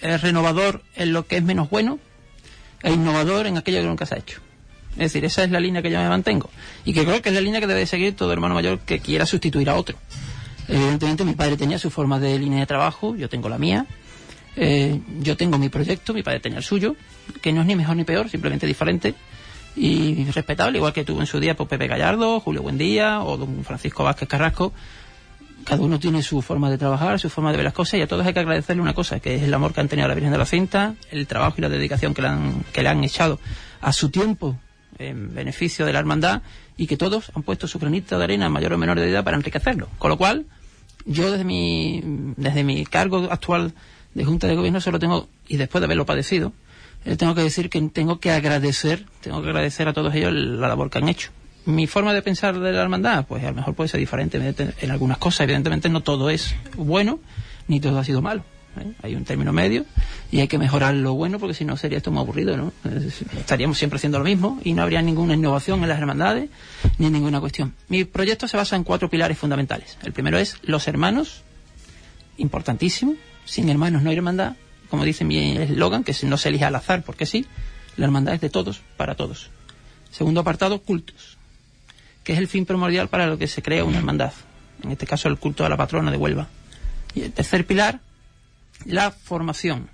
[0.00, 2.00] es renovador en lo que es menos bueno,
[2.82, 4.40] e innovador en aquello que nunca se ha hecho.
[4.94, 6.50] Es decir, esa es la línea que yo me mantengo.
[6.84, 9.24] Y que creo que es la línea que debe seguir todo hermano mayor que quiera
[9.24, 9.96] sustituir a otro.
[10.66, 13.86] Evidentemente, mi padre tenía su forma de línea de trabajo, yo tengo la mía.
[14.56, 16.96] Eh, yo tengo mi proyecto, mi padre tenía el suyo,
[17.40, 19.14] que no es ni mejor ni peor, simplemente diferente
[19.78, 23.64] y respetable, igual que tuvo en su día pues, Pepe Gallardo, Julio Buendía o don
[23.64, 24.72] Francisco Vázquez Carrasco.
[25.64, 28.06] Cada uno tiene su forma de trabajar, su forma de ver las cosas y a
[28.06, 30.14] todos hay que agradecerle una cosa, que es el amor que han tenido a la
[30.14, 33.04] Virgen de la Cinta, el trabajo y la dedicación que le han, que le han
[33.04, 33.38] echado
[33.80, 34.58] a su tiempo
[34.98, 36.42] en beneficio de la hermandad
[36.76, 39.36] y que todos han puesto su granito de arena en mayor o menor medida para
[39.36, 39.88] enriquecerlo.
[39.98, 40.46] Con lo cual,
[41.04, 42.02] yo desde mi,
[42.36, 43.74] desde mi cargo actual
[44.14, 46.52] de Junta de Gobierno solo tengo, y después de haberlo padecido,
[47.08, 50.68] eh, tengo que decir que tengo que agradecer, tengo que agradecer a todos ellos la
[50.68, 51.30] labor que han hecho.
[51.66, 54.40] Mi forma de pensar de la hermandad, pues a lo mejor puede ser diferente
[54.80, 55.40] en algunas cosas.
[55.40, 57.18] Evidentemente no todo es bueno,
[57.66, 58.42] ni todo ha sido malo.
[58.80, 58.92] ¿eh?
[59.02, 59.84] Hay un término medio
[60.30, 62.72] y hay que mejorar lo bueno porque si no sería esto muy aburrido, ¿no?
[62.84, 66.48] Es- Estaríamos siempre haciendo lo mismo y no habría ninguna innovación en las hermandades
[66.96, 67.74] ni ninguna cuestión.
[67.88, 69.98] Mi proyecto se basa en cuatro pilares fundamentales.
[70.04, 71.42] El primero es los hermanos,
[72.38, 73.14] importantísimo.
[73.44, 74.54] Sin hermanos no hay hermandad.
[74.90, 77.46] Como dice mi eslogan, que no se elige al azar porque sí,
[77.96, 79.50] la hermandad es de todos para todos.
[80.10, 81.36] Segundo apartado, cultos,
[82.24, 84.32] que es el fin primordial para lo que se crea una hermandad.
[84.82, 86.48] En este caso, el culto a la patrona de Huelva.
[87.14, 88.00] Y el tercer pilar,
[88.86, 89.88] la formación.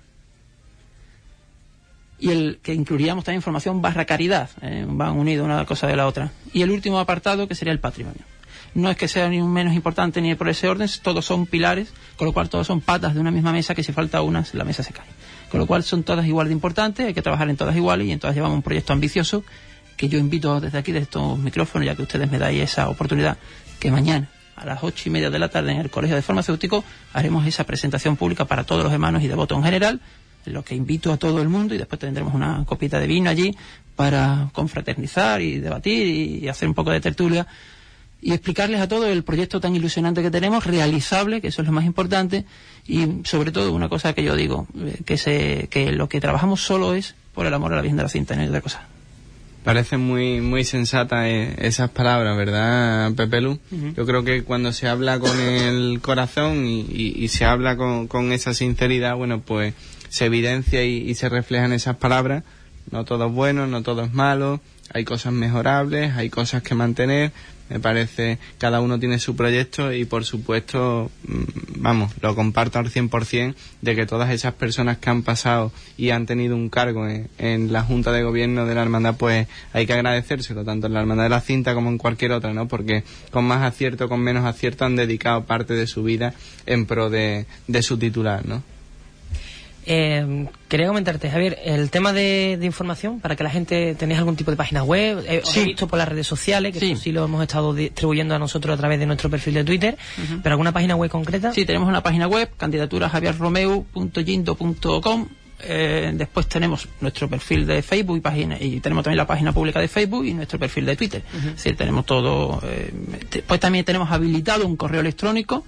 [2.19, 4.49] Y el que incluiríamos también formación barra caridad.
[4.61, 6.31] eh, van unidos una cosa de la otra.
[6.53, 8.21] Y el último apartado, que sería el patrimonio.
[8.75, 11.93] No es que sea ni un menos importante ni por ese orden, todos son pilares,
[12.17, 14.65] con lo cual todos son patas de una misma mesa que si falta una, la
[14.65, 15.07] mesa se cae.
[15.49, 18.11] Con lo cual son todas igual de importantes, hay que trabajar en todas iguales y
[18.11, 19.45] entonces llevamos un proyecto ambicioso
[19.95, 23.37] que yo invito desde aquí, desde estos micrófonos, ya que ustedes me dais esa oportunidad,
[23.79, 26.83] que mañana a las ocho y media de la tarde en el Colegio de Farmacéuticos
[27.13, 30.01] haremos esa presentación pública para todos los hermanos y devotos en general,
[30.45, 33.29] en lo que invito a todo el mundo y después tendremos una copita de vino
[33.29, 33.55] allí
[33.95, 37.47] para confraternizar y debatir y hacer un poco de tertulia
[38.21, 41.73] y explicarles a todos el proyecto tan ilusionante que tenemos, realizable, que eso es lo
[41.73, 42.45] más importante,
[42.87, 46.61] y sobre todo una cosa que yo digo, eh, que, se, que lo que trabajamos
[46.61, 48.87] solo es por el amor a la Virgen de la Cinta, no hay otra cosa.
[49.63, 53.57] Parecen muy, muy sensatas eh, esas palabras, ¿verdad, Pepe Lu?
[53.95, 58.07] Yo creo que cuando se habla con el corazón y, y- y se habla con,
[58.07, 59.73] con esa sinceridad, bueno, pues
[60.09, 62.43] se evidencia y, y se reflejan esas palabras.
[62.91, 64.61] No todo es bueno, no todo es malo,
[64.93, 67.31] hay cosas mejorables, hay cosas que mantener.
[67.67, 71.43] Me parece, cada uno tiene su proyecto y por supuesto, mm,
[71.77, 76.27] vamos, lo comparto al 100% de que todas esas personas que han pasado y han
[76.27, 80.63] tenido un cargo en, la Junta de Gobierno de la Hermandad, pues hay que agradecérselo,
[80.63, 82.67] tanto en la Hermandad de la Cinta como en cualquier otra, ¿no?
[82.67, 86.35] Porque con más acierto, con menos acierto han dedicado parte de su vida
[86.67, 88.74] en pro de, de su titular, ¿no?
[89.87, 94.35] Eh, quería comentarte, Javier, el tema de, de información, para que la gente tenéis algún
[94.35, 95.65] tipo de página web, eh, os he Sí.
[95.65, 96.95] visto por las redes sociales, que Sí.
[96.95, 99.95] sí lo hemos estado distribuyendo a nosotros a través de nuestro perfil de Twitter,
[100.41, 101.53] pero alguna página web concreta.
[101.53, 105.27] Sí, tenemos una página web, candidaturajavierromeu.yindo.com.
[105.67, 109.79] Eh, después tenemos nuestro perfil de Facebook y, página, y tenemos también la página pública
[109.79, 111.23] de Facebook y nuestro perfil de Twitter.
[111.33, 112.59] Es decir, tenemos todo.
[112.63, 112.91] Eh,
[113.31, 115.65] después también tenemos habilitado un correo electrónico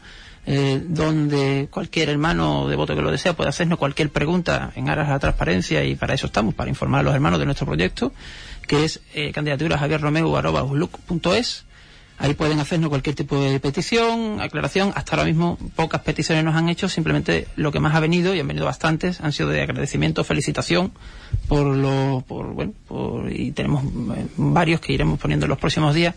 [0.49, 5.12] eh, donde cualquier hermano devoto que lo desea puede hacernos cualquier pregunta en aras a
[5.12, 8.13] la transparencia y para eso estamos, para informar a los hermanos de nuestro proyecto,
[8.65, 11.65] que es eh, candidaturajavierromeu.es.
[12.19, 14.93] Ahí pueden hacernos cualquier tipo de petición, aclaración.
[14.95, 18.39] Hasta ahora mismo pocas peticiones nos han hecho, simplemente lo que más ha venido, y
[18.39, 20.93] han venido bastantes, han sido de agradecimiento, felicitación
[21.49, 25.93] por lo, por, bueno, por, y tenemos eh, varios que iremos poniendo en los próximos
[25.93, 26.15] días,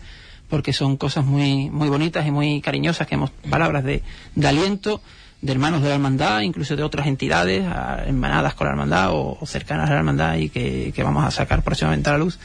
[0.51, 4.03] porque son cosas muy, muy bonitas y muy cariñosas, que hemos palabras de,
[4.35, 5.01] de aliento,
[5.41, 7.65] de hermanos de la hermandad, incluso de otras entidades,
[8.05, 12.09] hermanadas con la hermandad o, cercanas a la hermandad y que, vamos a sacar próximamente
[12.09, 12.37] a la luz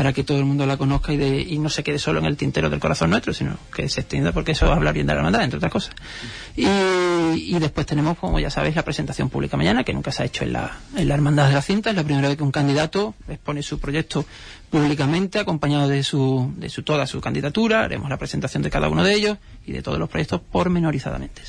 [0.00, 2.24] para que todo el mundo la conozca y, de, y no se quede solo en
[2.24, 5.18] el tintero del corazón nuestro, sino que se extienda porque eso habla bien de la
[5.18, 5.94] hermandad, entre otras cosas.
[6.56, 10.44] Y, después tenemos, como ya sabéis, la presentación pública mañana, que nunca se ha hecho
[10.44, 13.14] en la, en la hermandad de la cinta, es la primera vez que un candidato
[13.28, 14.24] expone su proyecto
[14.70, 19.04] públicamente, acompañado de su, de su toda su candidatura, haremos la presentación de cada uno
[19.04, 19.36] de ellos
[19.66, 21.42] y de todos los proyectos pormenorizadamente.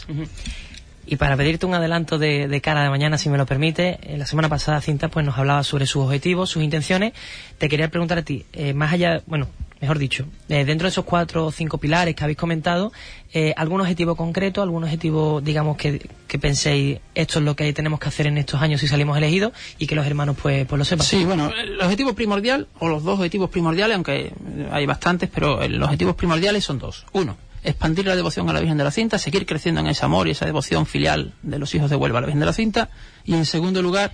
[1.05, 4.25] Y para pedirte un adelanto de, cara de mañana, si me lo permite, en la
[4.25, 7.13] semana pasada Cinta pues nos hablaba sobre sus objetivos, sus intenciones.
[7.57, 9.47] Te quería preguntar a ti, eh, más allá, bueno,
[9.81, 12.93] mejor dicho, eh, dentro de esos cuatro o cinco pilares que habéis comentado,
[13.33, 17.99] eh, ¿algún objetivo concreto, algún objetivo, digamos, que, que, penséis, esto es lo que tenemos
[17.99, 20.85] que hacer en estos años si salimos elegidos y que los hermanos pues, pues lo
[20.85, 21.05] sepan?
[21.05, 24.31] Sí, bueno, el objetivo primordial, o los dos objetivos primordiales, aunque
[24.71, 27.05] hay bastantes, pero los objetivos primordiales son dos.
[27.13, 30.27] Uno, expandir la devoción a la Virgen de la Cinta, seguir creciendo en ese amor
[30.27, 32.89] y esa devoción filial de los hijos de Huelva a la Virgen de la Cinta.
[33.23, 34.13] Y en segundo lugar,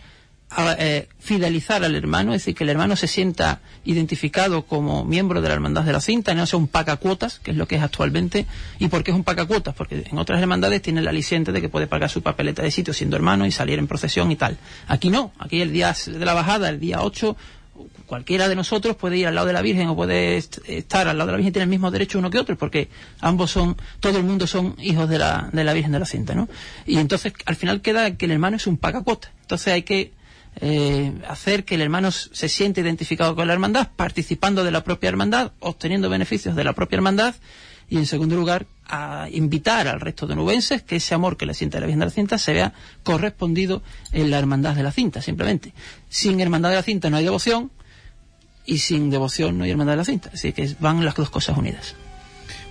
[0.79, 5.49] eh, fidelizar al hermano, es decir, que el hermano se sienta identificado como miembro de
[5.49, 8.45] la hermandad de la cinta, no sea un pacacuotas, que es lo que es actualmente.
[8.79, 9.75] ¿Y por qué es un pacacuotas?
[9.75, 12.93] Porque en otras hermandades tiene la aliciente de que puede pagar su papeleta de sitio
[12.93, 14.57] siendo hermano y salir en procesión y tal.
[14.87, 17.35] Aquí no, aquí el día de la bajada, el día 8,
[18.07, 21.27] cualquiera de nosotros puede ir al lado de la Virgen o puede estar al lado
[21.27, 22.89] de la Virgen tiene el mismo derecho uno que otro, porque
[23.19, 26.33] ambos son, todo el mundo son hijos de la, de la Virgen de la Cinta,
[26.33, 26.49] ¿no?
[26.85, 29.31] Y entonces al final queda que el hermano es un pacacuota.
[29.41, 30.13] Entonces hay que
[30.59, 35.09] eh, hacer que el hermano se siente identificado con la hermandad, participando de la propia
[35.09, 37.35] hermandad, obteniendo beneficios de la propia hermandad
[37.89, 41.53] y en segundo lugar a invitar al resto de nubenses que ese amor que le
[41.53, 45.21] siente la Virgen de la Cinta se vea correspondido en la hermandad de la cinta,
[45.21, 45.73] simplemente.
[46.09, 47.71] Sin hermandad de la cinta no hay devoción,
[48.67, 50.29] y sin devoción no hay hermandad de la cinta.
[50.31, 51.95] Así que van las dos cosas unidas.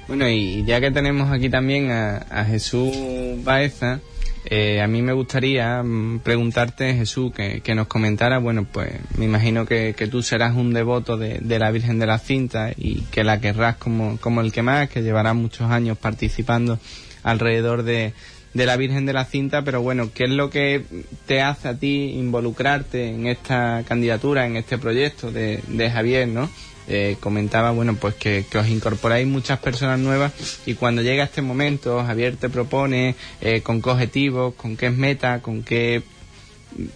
[0.06, 2.94] Bueno, y ya que tenemos aquí también a, Jesús
[3.42, 3.98] Baeza,
[4.44, 9.66] eh, a mí me gustaría mm, preguntarte, Jesús, que, nos comentara, bueno, pues me imagino
[9.66, 13.76] que, tú serás un devoto de, la Virgen de la Cinta y que la querrás
[13.76, 16.78] como, como el que más, que llevarás muchos años participando
[17.24, 18.12] alrededor de,
[18.56, 20.82] de la Virgen de la Cinta, pero bueno, ¿qué es lo que
[21.26, 26.50] te hace a ti involucrarte en esta candidatura, en este proyecto de, Javier, ¿no?
[26.88, 30.32] Eh, comentaba, bueno, pues que, os incorporáis muchas personas nuevas
[30.66, 35.42] y cuando llega este momento, Javier te propone eh, con qué objetivos, con qué meta,
[35.42, 36.02] con qué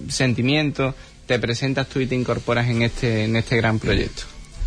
[0.08, 0.94] sentimientos
[1.26, 4.22] te presentas tú y te incorporas en este, en este gran proyecto.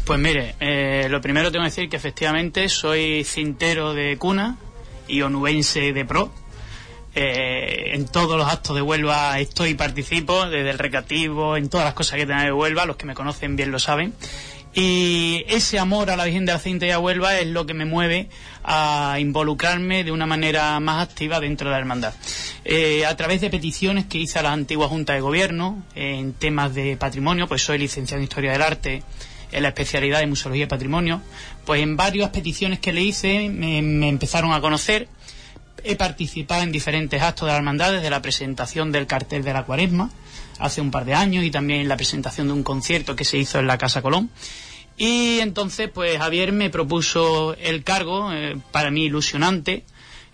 [0.06, 4.58] Pues mire, eh, lo primero tengo que decir que efectivamente soy cintero de cuna
[5.08, 6.32] y onubense de pro
[7.16, 11.94] eh, en todos los actos de Huelva estoy participo, desde el recreativo, en todas las
[11.94, 14.14] cosas que tenga de Huelva, los que me conocen bien lo saben.
[14.76, 17.76] Y ese amor a la Virgen de la Cinta y a Huelva es lo que
[17.76, 18.30] me mueve
[18.64, 22.16] a involucrarme de una manera más activa dentro de la hermandad.
[22.66, 26.74] Eh, a través de peticiones que hice a la antigua Junta de Gobierno en temas
[26.74, 29.04] de patrimonio, pues soy licenciado en Historia del Arte
[29.52, 31.22] en la especialidad de Museología y Patrimonio,
[31.64, 35.08] pues en varias peticiones que le hice me empezaron a conocer
[35.84, 39.64] He participado en diferentes actos de la hermandad, desde la presentación del cartel de la
[39.64, 40.12] cuaresma,
[40.60, 43.38] hace un par de años, y también en la presentación de un concierto que se
[43.38, 44.30] hizo en la Casa Colón.
[44.98, 49.84] Y entonces, pues Javier me propuso el cargo, eh, para mí ilusionante,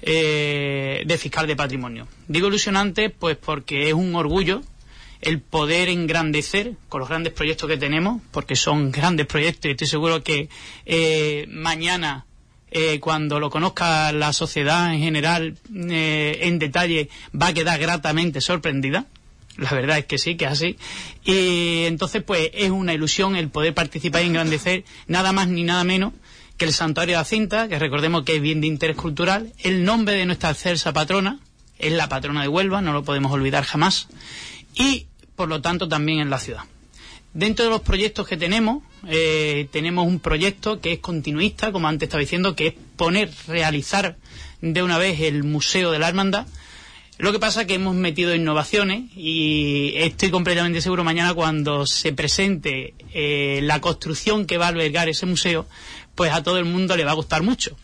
[0.02, 2.08] eh, de fiscal de patrimonio.
[2.28, 4.62] Digo ilusionante, pues porque es un orgullo
[5.22, 9.88] el poder engrandecer con los grandes proyectos que tenemos, porque son grandes proyectos y estoy
[9.88, 10.50] seguro que
[10.86, 12.26] eh, mañana
[12.72, 18.42] eh, cuando lo conozca la sociedad en general eh, en detalle, va a quedar gratamente
[18.42, 19.06] sorprendida.
[19.58, 20.78] La verdad es que sí, que es así.
[21.26, 25.84] Y entonces, pues es una ilusión el poder participar y engrandecer nada más ni nada
[25.84, 26.14] menos
[26.58, 29.86] que el Santuario de la Cinta, que recordemos que es bien de interés cultural, el
[29.86, 31.40] nombre de nuestra Celsa patrona,
[31.78, 34.10] es la patrona de Huelva, no lo podemos olvidar jamás,
[34.76, 36.64] y por lo tanto también en la ciudad.
[37.34, 42.08] Dentro de los proyectos que tenemos, eh, tenemos un proyecto que es continuista, como antes
[42.08, 44.18] estaba diciendo, que es poner, realizar
[44.62, 46.48] de una vez el Museo de la Hermandad.
[47.20, 52.14] Lo que pasa es que hemos metido innovaciones y estoy completamente seguro mañana cuando se
[52.14, 55.68] presente eh, la construcción que va a albergar ese museo,
[56.16, 57.76] pues a todo el mundo le va a gustar mucho.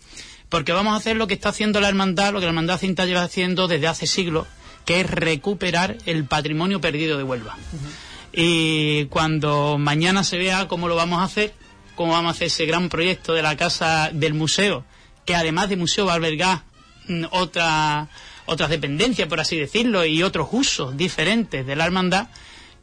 [0.49, 3.05] Porque vamos a hacer lo que está haciendo la Hermandad, lo que la Hermandad Cinta
[3.05, 4.47] lleva haciendo desde hace siglos,
[4.85, 7.57] que es recuperar el patrimonio perdido de Huelva.
[8.35, 11.53] Y cuando mañana se vea cómo lo vamos a hacer,
[11.95, 14.83] cómo vamos a hacer ese gran proyecto de la casa del museo,
[15.25, 16.63] que además de museo va a albergar
[17.07, 18.09] mm, otra,
[18.45, 22.27] otras dependencias, por así decirlo, y otros usos diferentes de la hermandad,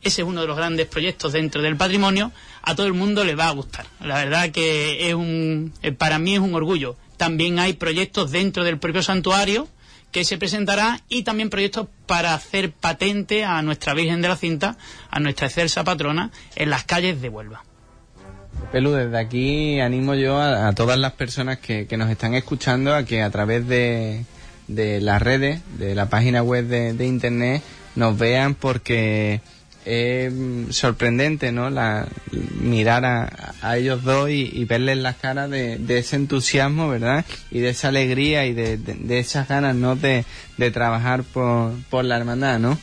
[0.00, 2.32] ese es uno de los grandes proyectos dentro del patrimonio,
[2.62, 3.86] a todo el mundo le va a gustar.
[4.00, 6.96] La verdad que es un, eh, para mí es un orgullo.
[7.18, 9.68] También hay proyectos dentro del propio santuario
[10.12, 14.76] que se presentará y también proyectos para hacer patente a nuestra Virgen de la Cinta,
[15.10, 17.64] a nuestra excelsa patrona, en las calles de Huelva.
[18.70, 23.22] Pelu, desde aquí animo yo a, todas las personas que, nos están escuchando a que
[23.22, 24.24] a través de,
[24.68, 27.62] las redes, de la página web de, internet,
[27.96, 29.40] nos vean porque
[29.84, 30.32] es
[30.70, 31.70] sorprendente, ¿no?
[31.70, 32.06] La,
[32.60, 37.24] mirar a, ellos dos y, verles las caras de, ese entusiasmo, ¿verdad?
[37.50, 39.96] Y de esa alegría y de, esas ganas, ¿no?
[39.96, 40.24] De,
[40.72, 42.78] trabajar por, por la hermandad, ¿no?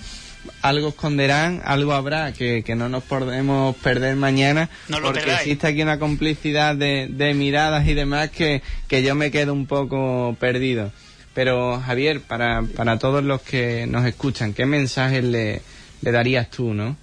[0.62, 6.76] algo esconderán, algo habrá que, no nos podemos perder mañana, porque existe aquí una complicidad
[6.76, 10.92] de, miradas y demás que, yo me quedo un poco perdido.
[11.34, 15.62] Pero Javier, para, para todos los que nos escuchan, ¿qué mensaje le,
[16.02, 16.96] le darías tú, no?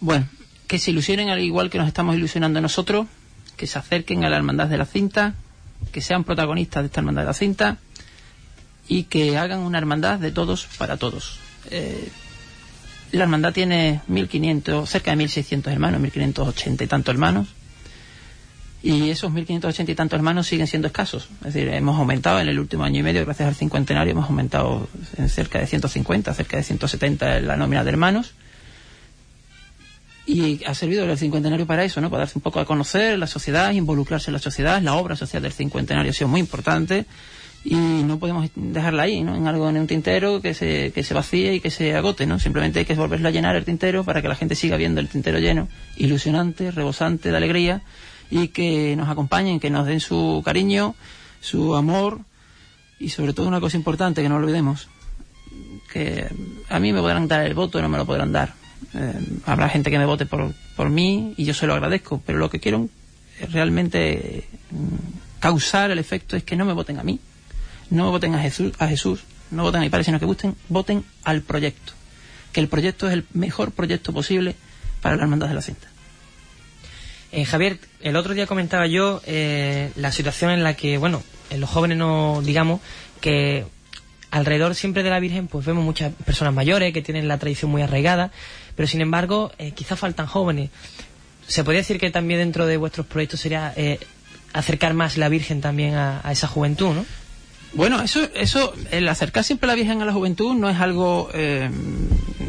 [0.00, 0.28] Bueno,
[0.66, 3.06] que se ilusionen al igual que nos estamos ilusionando nosotros,
[3.56, 5.34] que se acerquen a la hermandad de la cinta,
[5.92, 7.78] que sean protagonistas de esta hermandad de la cinta
[8.88, 11.38] y que hagan una hermandad de todos para todos.
[11.70, 12.08] Eh,
[13.12, 17.48] la hermandad tiene 1.500, cerca de 1.600 hermanos, 1.580 y tantos hermanos.
[18.84, 21.30] Y esos 1.580 y tantos hermanos siguen siendo escasos.
[21.46, 24.86] Es decir, hemos aumentado en el último año y medio, gracias al cincuentenario, hemos aumentado
[25.16, 28.34] en cerca de 150, cerca de 170 en la nómina de hermanos.
[30.26, 32.10] Y ha servido el cincuentenario para eso, ¿no?
[32.10, 34.82] Para darse un poco a conocer la sociedad, involucrarse en la sociedad.
[34.82, 37.06] La obra social del cincuentenario ha sido muy importante
[37.64, 39.34] y no podemos dejarla ahí, ¿no?
[39.34, 42.38] En algo en un tintero que se, que se vacíe y que se agote, ¿no?
[42.38, 45.08] Simplemente hay que volverla a llenar el tintero para que la gente siga viendo el
[45.08, 47.80] tintero lleno, ilusionante, rebosante de alegría
[48.30, 50.94] y que nos acompañen, que nos den su cariño,
[51.40, 52.20] su amor
[52.98, 54.88] y sobre todo una cosa importante que no olvidemos,
[55.92, 56.26] que
[56.68, 58.54] a mí me podrán dar el voto y no me lo podrán dar.
[58.94, 59.12] Eh,
[59.46, 62.50] habrá gente que me vote por, por mí y yo se lo agradezco, pero lo
[62.50, 62.88] que quiero
[63.52, 67.18] realmente mm, causar el efecto es que no me voten a mí,
[67.90, 71.04] no voten a Jesús, a Jesús, no voten a mi padre, sino que voten, voten
[71.24, 71.92] al proyecto.
[72.52, 74.54] Que el proyecto es el mejor proyecto posible
[75.00, 75.88] para la hermandad de la cinta.
[77.36, 81.20] Eh, Javier, el otro día comentaba yo eh, la situación en la que, bueno,
[81.50, 82.80] en los jóvenes no, digamos,
[83.20, 83.64] que
[84.30, 87.82] alrededor siempre de la Virgen pues vemos muchas personas mayores que tienen la tradición muy
[87.82, 88.30] arraigada,
[88.76, 90.70] pero sin embargo eh, quizás faltan jóvenes.
[91.48, 93.74] ¿Se podría decir que también dentro de vuestros proyectos sería
[94.52, 97.04] acercar más la Virgen también a, a esa juventud, ¿no?
[97.74, 101.28] Bueno, eso, eso, el acercar siempre a la Virgen a la juventud no es algo,
[101.34, 101.68] eh,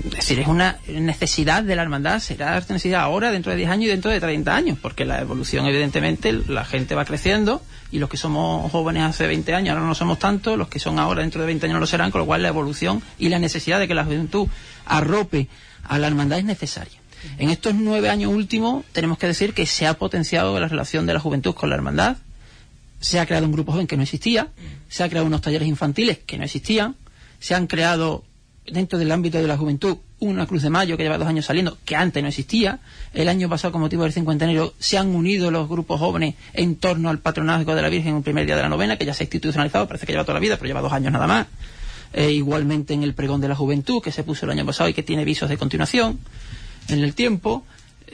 [0.05, 3.85] es decir, es una necesidad de la hermandad, será necesidad ahora, dentro de 10 años
[3.85, 8.07] y dentro de 30 años, porque la evolución, evidentemente, la gente va creciendo y los
[8.07, 11.41] que somos jóvenes hace 20 años ahora no somos tanto, los que son ahora dentro
[11.41, 13.87] de 20 años no lo serán, con lo cual la evolución y la necesidad de
[13.87, 14.47] que la juventud
[14.85, 15.47] arrope
[15.83, 16.99] a la hermandad es necesaria.
[17.39, 21.15] En estos nueve años últimos tenemos que decir que se ha potenciado la relación de
[21.15, 22.17] la juventud con la hermandad,
[23.05, 24.47] se ha creado un grupo joven que no existía,
[24.89, 26.95] se ha creado unos talleres infantiles que no existían,
[27.39, 28.23] se han creado
[28.65, 31.77] dentro del ámbito de la juventud una Cruz de Mayo que lleva dos años saliendo,
[31.85, 32.79] que antes no existía.
[33.13, 37.11] El año pasado, con motivo del cincuentenario, se han unido los grupos jóvenes en torno
[37.11, 39.21] al patronazgo de la Virgen en el primer día de la novena, que ya se
[39.21, 41.45] ha institucionalizado, parece que lleva toda la vida, pero lleva dos años nada más.
[42.11, 44.95] Eh, igualmente en el pregón de la juventud, que se puso el año pasado y
[44.95, 46.17] que tiene visos de continuación
[46.87, 47.65] en el tiempo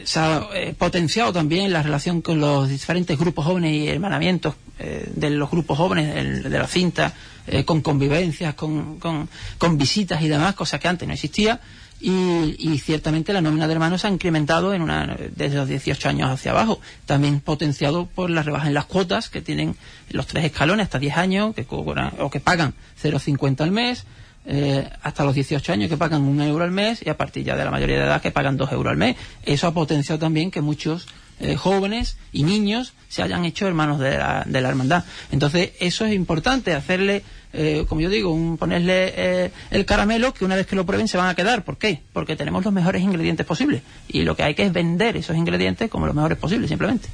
[0.03, 5.11] se ha eh, potenciado también la relación con los diferentes grupos jóvenes y hermanamientos eh,
[5.13, 7.13] de los grupos jóvenes de, la cinta,
[7.47, 11.59] eh, con convivencias, con, con, visitas y demás, cosas que antes no existía.
[12.03, 16.31] Y, ciertamente la nómina de hermanos se ha incrementado en una, desde los 18 años
[16.31, 19.75] hacia abajo, también potenciado por la rebaja en las cuotas que tienen
[20.09, 22.73] los tres escalones hasta 10 años que o que pagan
[23.03, 24.05] 0,50 al mes,
[24.43, 27.55] eh, hasta los 18 años que pagan un euro al mes y a partir ya
[27.55, 29.15] de la mayoría de edad que pagan dos euros al mes.
[29.45, 31.07] Eso ha potenciado también que muchos
[31.39, 35.03] eh, jóvenes y niños se hayan hecho hermanos de la, de la hermandad.
[35.31, 37.23] Entonces, eso es importante, hacerle,
[37.53, 41.17] eh, como yo digo, un, ponerle el caramelo que una vez que lo prueben se
[41.17, 41.63] van a quedar.
[41.63, 42.01] ¿Por qué?
[42.11, 43.83] Porque tenemos los mejores ingredientes posibles.
[44.07, 47.09] Y lo que hay que es vender esos ingredientes como los mejores posibles, simplemente.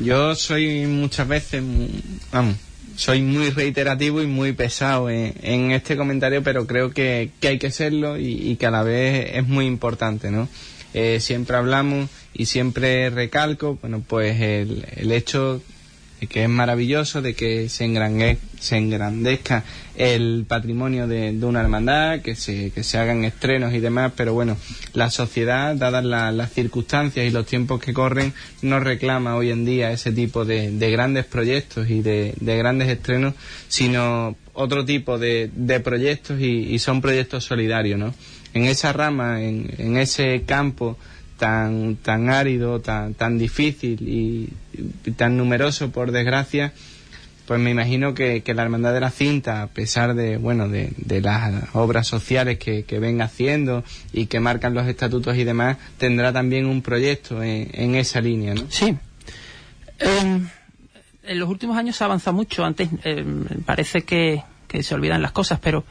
[0.00, 1.62] Yo soy muchas veces,
[3.00, 8.18] soy muy reiterativo y muy pesado en, este comentario, pero creo que, hay que serlo
[8.18, 10.50] y, que a la vez es muy importante, ¿no?
[10.92, 15.62] Eh, siempre hablamos y siempre recalco, bueno, pues el, el hecho
[16.28, 19.64] que es maravilloso, de que se, se engrandezca
[19.96, 24.56] el patrimonio de, una hermandad, que se, que se hagan estrenos y demás, pero bueno,
[24.92, 29.90] la sociedad, dadas las circunstancias y los tiempos que corren, no reclama hoy en día
[29.92, 33.34] ese tipo de, grandes proyectos y de, grandes estrenos,
[33.68, 35.50] sino otro tipo de,
[35.82, 38.14] proyectos y, son proyectos solidarios, ¿no?
[38.52, 40.98] En esa rama, en, en ese campo
[41.40, 44.52] tan, tan árido, tan, tan difícil y,
[45.16, 46.74] tan numeroso, por desgracia,
[47.46, 50.92] pues me imagino que, que, la Hermandad de la Cinta, a pesar de, bueno, de,
[50.98, 53.82] de las obras sociales que, que, ven haciendo
[54.12, 58.54] y que marcan los estatutos y demás, tendrá también un proyecto en, en esa línea,
[58.54, 58.66] ¿no?
[58.68, 58.94] Sí.
[59.98, 62.64] En los últimos años se ha avanzado mucho.
[62.66, 63.24] Antes eh,
[63.64, 65.84] parece que, que se olvidan las cosas, pero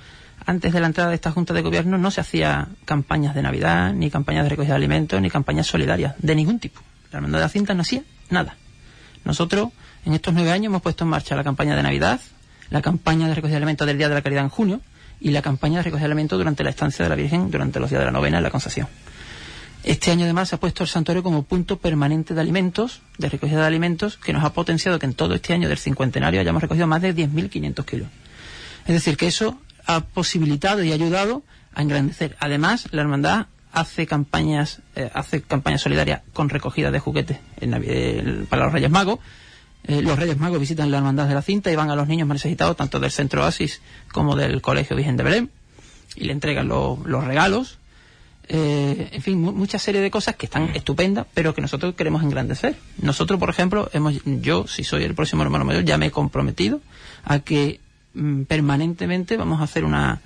[0.50, 3.94] antes de la entrada de esta Junta de Gobierno no se hacía campañas de Navidad,
[3.94, 6.82] ni campañas de recogida de alimentos, ni campañas solidarias, de ningún tipo.
[7.12, 8.58] La Hermandad de la Cinta no hacía nada.
[9.26, 9.70] Nosotros,
[10.06, 12.20] en estos nueve años, hemos puesto en marcha la campaña de Navidad,
[12.72, 14.82] la campaña de recogida de alimentos del Día de la Caridad en junio
[15.20, 17.92] y la campaña de recogida de alimentos durante la estancia de la Virgen durante los
[17.92, 18.88] días de la novena en la Concepción.
[19.84, 23.62] Este año además se ha puesto el santuario como punto permanente de alimentos, de recogida
[23.62, 26.88] de alimentos, que nos ha potenciado que en todo este año del cincuentenario hayamos recogido
[26.88, 28.08] más de 10.500 kilos.
[28.88, 29.60] Es decir, que eso
[29.90, 31.42] ha posibilitado y ayudado
[31.74, 32.38] a engrandecer.
[32.40, 38.46] Además, la hermandad hace campañas, eh, hace campañas solidarias con recogida de juguetes en, eh,
[38.50, 39.20] para los Reyes Magos.
[39.86, 42.28] Eh, los Reyes Magos visitan la hermandad de la cinta y van a los niños
[42.28, 43.82] más necesitados, tanto del Centro Oasis
[44.12, 45.52] como del Colegio Virgen de Belén,
[46.16, 47.80] y le entregan lo, los regalos.
[48.52, 52.76] En fin, mucha serie de cosas que están estupendas, pero que nosotros queremos engrandecer.
[53.00, 56.82] Nosotros, por ejemplo, hemos, yo, si soy el próximo hermano mayor, ya me he comprometido
[57.26, 57.80] a que
[58.14, 60.22] mm, permanentemente vamos a hacer una,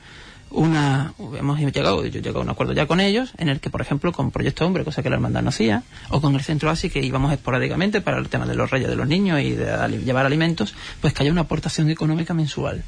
[0.50, 3.82] una hemos llegado yo llegado a un acuerdo ya con ellos en el que por
[3.82, 6.90] ejemplo con Proyecto Hombre cosa que la hermandad no hacía o con el Centro Así
[6.90, 10.26] que íbamos esporádicamente para el tema de los reyes de los niños y de llevar
[10.26, 12.84] alimentos pues que haya una aportación económica mensual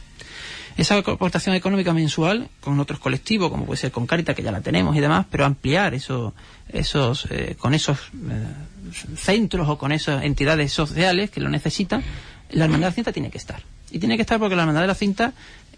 [0.78, 4.62] esa aportación económica mensual con otros colectivos, como puede ser con Carita, que ya la
[4.62, 6.34] tenemos y demás, pero ampliar eso,
[6.68, 7.98] esos, eh, con esos
[8.30, 12.04] eh, centros o con esas entidades sociales que lo necesitan,
[12.52, 13.62] la Hermandad de la tiene que estar.
[13.96, 15.34] Y tiene que estar porque la Hermandad de la Cinta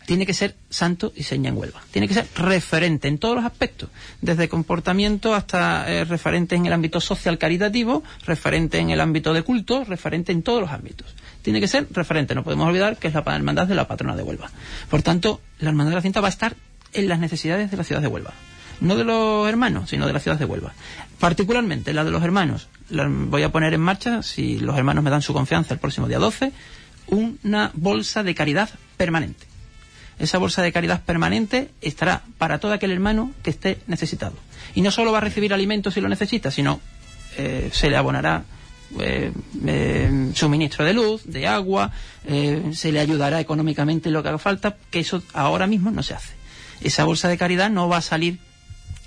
[0.06, 1.82] tiene que ser santo y seña en Huelva.
[1.92, 3.90] Tiene que ser referente en todos los aspectos,
[4.22, 9.44] desde comportamiento hasta eh, referente en el ámbito social caritativo, referente en el ámbito de
[9.44, 11.14] culto, referente en todos los ámbitos
[11.48, 12.36] tiene que ser referente.
[12.36, 14.52] No podemos olvidar que es la hermandad de la patrona de Huelva.
[14.90, 16.58] Por tanto, la hermandad de la cinta va a estar
[16.92, 18.34] en las necesidades de la ciudad de Huelva.
[18.82, 20.74] No de los hermanos, sino de la ciudad de Huelva.
[21.22, 22.68] Particularmente la de los hermanos.
[22.90, 26.10] La voy a poner en marcha, si los hermanos me dan su confianza el próximo
[26.10, 26.52] día 12,
[27.08, 29.46] una bolsa de caridad permanente.
[30.20, 34.36] Esa bolsa de caridad permanente estará para todo aquel hermano que esté necesitado.
[34.74, 36.80] Y no solo va a recibir alimentos si lo necesita, sino
[37.38, 38.44] eh, se le abonará
[39.00, 39.32] eh,
[39.66, 41.92] eh, suministro de luz, de agua,
[42.74, 46.34] se le ayudará económicamente lo que haga falta, que eso ahora mismo no se hace.
[46.82, 48.40] Esa bolsa de caridad no va a salir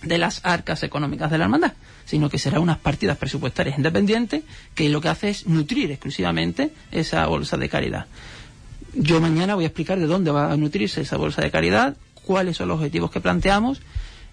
[0.03, 1.72] de las arcas económicas de la hermandad,
[2.05, 4.42] sino que será unas partidas presupuestarias independientes
[4.74, 8.07] que lo que hace es nutrir exclusivamente esa bolsa de caridad.
[8.94, 12.57] Yo mañana voy a explicar de dónde va a nutrirse esa bolsa de caridad, cuáles
[12.57, 13.80] son los objetivos que planteamos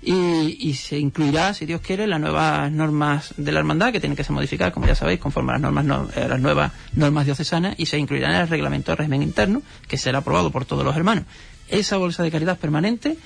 [0.01, 4.15] y, y, se incluirá, si Dios quiere, las nuevas normas de la hermandad que tienen
[4.15, 7.25] que ser modificadas, como ya sabéis, conforme a las normas no, eh, las nuevas normas
[7.25, 10.85] diocesanas y se incluirá en el reglamento de régimen interno que será aprobado por todos
[10.85, 11.25] los hermanos.
[11.67, 13.17] Esa bolsa de caridad permanente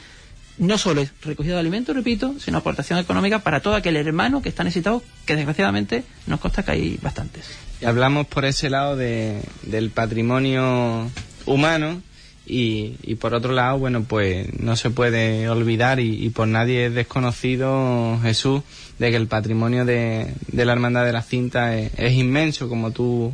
[0.61, 4.49] no solo es recogida de alimentos, repito, sino aportación económica para todo aquel hermano que
[4.49, 7.49] está necesitado, que desgraciadamente nos consta que hay bastantes.
[7.81, 11.09] Y hablamos por ese lado de, del patrimonio
[11.47, 12.03] humano
[12.45, 16.93] y, y, por otro lado, bueno, pues no se puede olvidar y, por nadie es
[16.93, 18.61] desconocido, Jesús,
[18.99, 22.91] de que el patrimonio de, de la Hermandad de la Cinta es, es inmenso, como
[22.91, 23.33] tú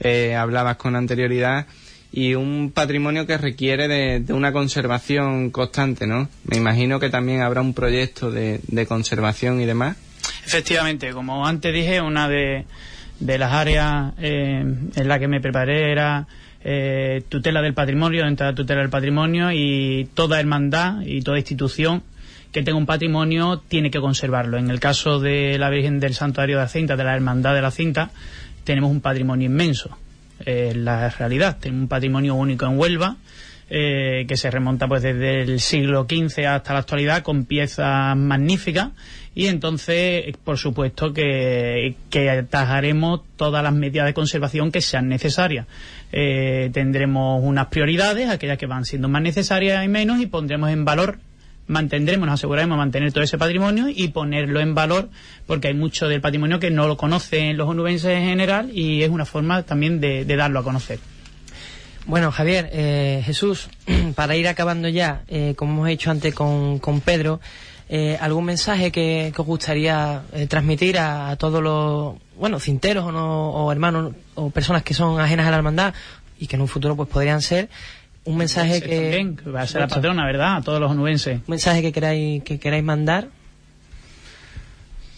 [0.00, 1.66] eh, hablabas con anterioridad,
[2.16, 6.28] y un patrimonio que requiere de, una conservación constante, ¿no?
[6.44, 9.96] Me imagino que también habrá un proyecto de, de conservación y demás.
[10.46, 12.66] Efectivamente, como antes dije, una de,
[13.18, 16.28] de las áreas eh, en la que me preparé era
[16.62, 21.38] eh, tutela del patrimonio, dentro de la tutela del patrimonio y toda hermandad y toda
[21.38, 22.04] institución
[22.52, 24.56] que tenga un patrimonio tiene que conservarlo.
[24.56, 27.62] En el caso de la Virgen del Santuario de la Cinta, de la Hermandad de
[27.62, 28.12] la Cinta,
[28.62, 29.98] tenemos un patrimonio inmenso.
[30.44, 33.16] Eh, la realidad, tenemos un patrimonio único en Huelva.
[33.70, 38.90] Eh, que se remonta pues desde el siglo XV hasta la actualidad con piezas magníficas
[39.34, 45.66] y entonces por supuesto que, que atajaremos todas las medidas de conservación que sean necesarias
[46.16, 50.84] eh, tendremos unas prioridades, aquellas que van siendo más necesarias y menos, y pondremos en
[50.84, 51.18] valor,
[51.66, 55.08] mantendremos, nos aseguraremos mantener todo ese patrimonio y ponerlo en valor,
[55.46, 59.10] porque hay mucho del patrimonio que no lo conocen los onubenses en general y es
[59.10, 60.98] una forma también de, darlo a conocer.
[62.06, 63.68] Bueno, Javier, eh, Jesús,
[64.14, 67.40] para ir acabando ya, eh, como hemos hecho antes con, con Pedro,
[67.88, 73.50] eh, ¿algún mensaje que, os gustaría transmitir a, a, todos los, bueno, cinteros o, no,
[73.50, 75.94] o hermanos o personas que son ajenas a la hermandad
[76.38, 77.68] y que en un futuro pues podrían ser?
[78.24, 79.00] Un mensaje que...
[79.00, 80.56] También, que va a ser la patrona, ¿verdad?
[80.56, 81.38] A todos los onubenses.
[81.38, 83.28] Un mensaje que queráis, que queráis mandar.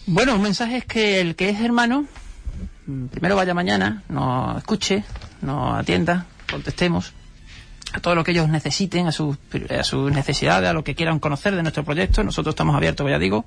[0.05, 2.05] Bueno, un mensaje es que el que es hermano,
[3.11, 5.03] primero vaya mañana, no escuche,
[5.41, 7.13] no atienda, contestemos
[7.93, 9.37] a todo lo que ellos necesiten, a sus,
[9.69, 12.23] a sus necesidades, a lo que quieran conocer de nuestro proyecto.
[12.23, 13.45] Nosotros estamos abiertos, ya digo.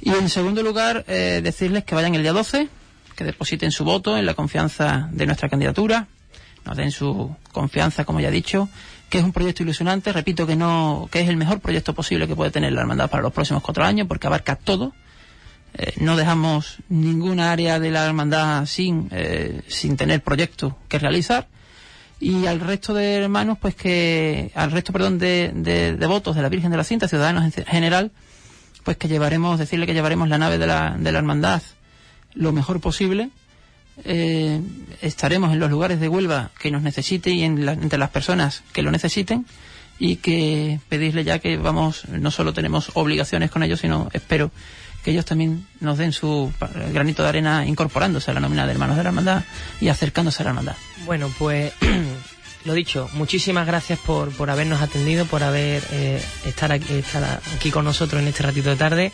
[0.00, 2.68] Y en segundo lugar, eh, decirles que vayan el día 12,
[3.16, 6.06] que depositen su voto en la confianza de nuestra candidatura,
[6.76, 8.68] nos su confianza, como ya he dicho,
[9.08, 12.36] que es un proyecto ilusionante, repito que no, que es el mejor proyecto posible que
[12.36, 14.92] puede tener la hermandad para los próximos cuatro años, porque abarca todo.
[15.74, 21.46] Eh, no dejamos ninguna área de la hermandad sin, eh, sin tener proyecto que realizar
[22.20, 26.48] y al resto de hermanos, pues que, al resto, perdón, de, de, votos de la
[26.48, 28.10] Virgen de la Cinta, ciudadanos en general,
[28.82, 31.62] pues que llevaremos, decirle que llevaremos la nave de la, de la hermandad
[32.34, 33.30] lo mejor posible.
[34.04, 34.60] Eh,
[35.00, 38.82] estaremos en los lugares de Huelva que nos necesite y en entre las personas que
[38.82, 39.46] lo necesiten
[39.98, 44.50] y que pedirle ya que vamos, no solo tenemos obligaciones con ellos, sino espero
[45.02, 46.52] que ellos también nos den su
[46.92, 49.44] granito de arena incorporándose a la nómina de hermanos de la hermandad
[49.80, 50.76] y acercándose a la hermandad.
[51.04, 51.72] Bueno, pues
[52.64, 57.70] lo dicho, muchísimas gracias por, por habernos atendido, por haber eh, estar, aquí, estar aquí
[57.70, 59.12] con nosotros en este ratito de tarde.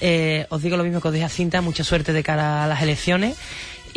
[0.00, 2.66] Eh, os digo lo mismo que os dije a Cinta, mucha suerte de cara a
[2.66, 3.36] las elecciones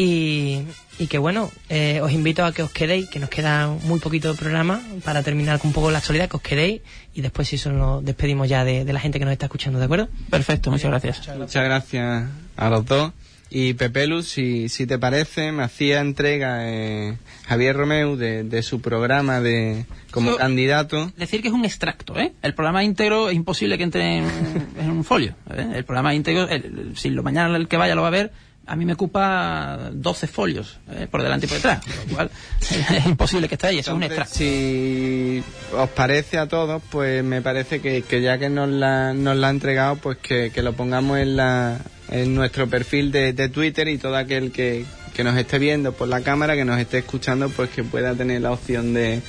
[0.02, 0.66] y,
[0.98, 4.32] y que bueno, eh, os invito a que os quedéis, que nos queda muy poquito
[4.32, 6.82] de programa para terminar con un poco la actualidad, que os quedéis
[7.14, 9.78] y después si eso nos despedimos ya de, de la gente que nos está escuchando,
[9.78, 10.10] ¿de acuerdo?
[10.32, 11.38] Perfecto, muchas gracias.
[11.38, 13.12] Muchas gracias a los dos.
[13.54, 19.42] Y Pepelu, si, si te parece, me hacía entrega eh, Javier Romeu de, su programa
[19.42, 21.12] de como candidato.
[21.18, 22.32] Decir que es un extracto, ¿eh?
[22.42, 25.36] El programa íntegro es imposible que entre en, un folio.
[25.54, 25.68] ¿eh?
[25.76, 26.48] El programa íntegro,
[26.96, 28.32] si lo mañana el que vaya lo va a ver,
[28.72, 31.06] a mí me ocupa 12 folios ¿eh?
[31.12, 34.04] por delante y por detrás, lo cual es imposible que esté ahí, eso es un
[34.04, 34.34] extracto.
[34.34, 35.44] Si
[35.76, 39.48] os parece a todos, pues me parece que, que ya que nos la, nos la
[39.48, 41.80] ha entregado, pues que, que lo pongamos en la
[42.12, 44.86] en nuestro perfil de, Twitter y todo aquel que,
[45.22, 48.52] nos esté viendo por la cámara, que nos esté escuchando, pues que pueda tener la
[48.52, 49.22] opción de,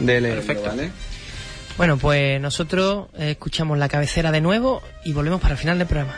[0.00, 0.70] de leerlo, Perfecto.
[1.76, 6.14] Bueno, pues nosotros escuchamos la cabecera de nuevo y volvemos para el final del programa.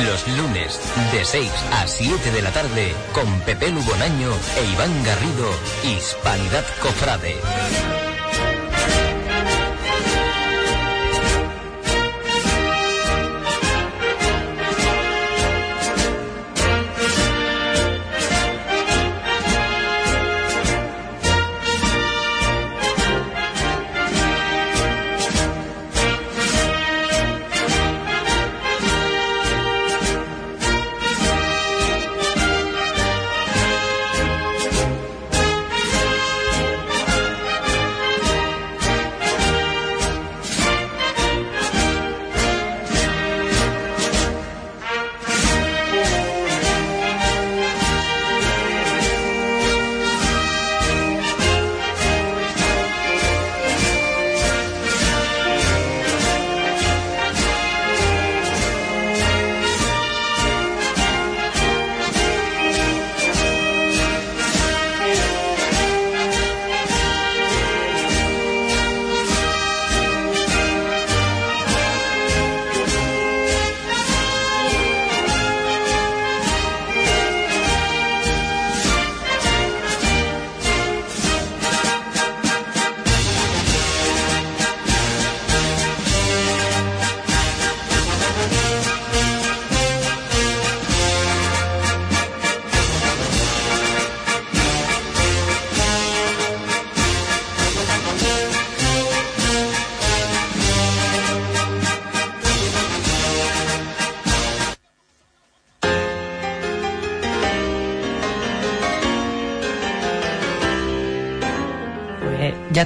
[0.00, 0.80] Los lunes
[1.12, 5.50] de 6 a 7 de la tarde con Pepe Lugonaño e Iván Garrido,
[5.84, 8.11] Hispanidad Cofrade.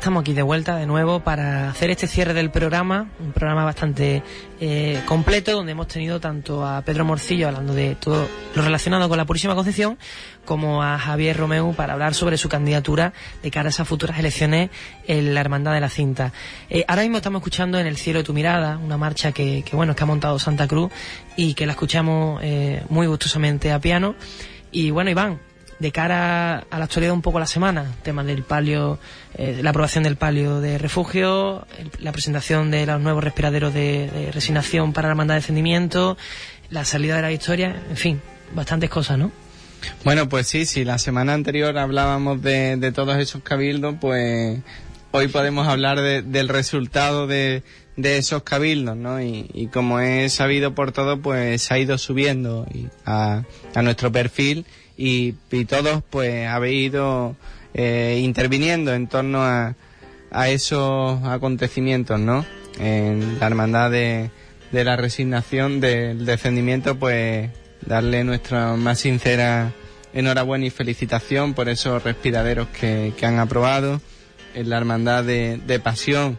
[0.06, 4.22] Estamos aquí de vuelta de nuevo para hacer este cierre del programa, un programa bastante
[4.60, 9.18] eh, completo donde hemos tenido tanto a Pedro Morcillo hablando de todo lo relacionado con
[9.18, 9.98] la Purísima Concepción
[10.44, 14.70] como a Javier Romeu para hablar sobre su candidatura de cara a esas futuras elecciones
[15.08, 16.32] en la Hermandad de la Cinta.
[16.70, 19.74] Eh, ahora mismo estamos escuchando En el cielo de tu mirada, una marcha que, que
[19.74, 20.92] bueno, que ha montado Santa Cruz
[21.36, 24.14] y que la escuchamos eh, muy gustosamente a piano.
[24.70, 25.40] Y bueno, Iván,
[25.78, 28.98] de cara a la actualidad un poco la semana, tema del palio,
[29.34, 31.66] eh, la aprobación del palio de refugio,
[32.00, 36.16] la presentación de los nuevos respiraderos de, resignación para la hermandad de descendimiento,
[36.70, 38.20] la salida de la historia, en fin,
[38.54, 39.30] bastantes cosas, ¿no?
[40.04, 44.60] Bueno, pues sí, si la semana anterior hablábamos de, de todos esos cabildos, pues
[45.10, 47.62] hoy podemos hablar del resultado de,
[47.96, 49.20] de esos cabildos, ¿no?
[49.20, 52.66] Y, como es sabido por todo, pues ha ido subiendo
[53.04, 53.42] a,
[53.74, 54.66] a nuestro perfil
[54.96, 55.32] y,
[55.66, 57.36] todos pues habéis ido
[57.74, 59.74] eh, interviniendo en torno a,
[60.48, 62.44] esos acontecimientos, ¿no?
[62.78, 64.30] En la hermandad de,
[64.70, 67.48] de la resignación, del defendimiento, pues
[67.86, 69.72] darle nuestra más sincera
[70.12, 74.00] enhorabuena y felicitación por esos respiraderos que, que han aprobado.
[74.54, 76.38] En la hermandad de, de pasión,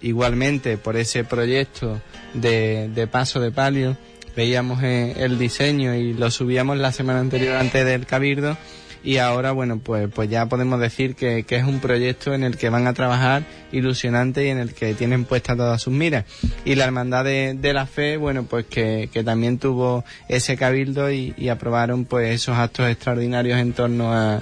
[0.00, 2.00] igualmente por ese proyecto
[2.34, 3.96] de, de paso de palio.
[4.36, 8.56] Veíamos eh, el diseño y lo subíamos la semana anterior antes del Cabildo.
[9.04, 12.56] Y ahora bueno pues pues ya podemos decir que, que, es un proyecto en el
[12.56, 16.24] que van a trabajar ilusionante y en el que tienen puestas todas sus miras.
[16.64, 21.10] Y la hermandad de, de la fe bueno pues que, que, también tuvo ese cabildo
[21.10, 24.40] y, y aprobaron pues esos actos extraordinarios en torno a,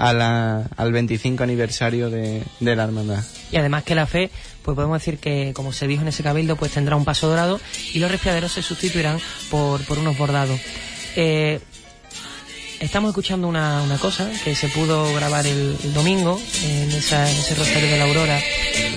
[0.00, 3.22] a al 25 aniversario de, de la hermandad
[3.52, 4.30] y además que la fe
[4.62, 7.60] pues podemos decir que, como se dijo en ese cabildo, pues tendrá un paso dorado
[7.92, 9.18] y los respiraderos se sustituirán
[9.50, 10.60] por, por unos bordados.
[11.16, 11.60] Eh,
[12.78, 17.90] estamos escuchando una, una, cosa que se pudo grabar el, domingo en, esa, ese rosario
[17.90, 18.38] de la Aurora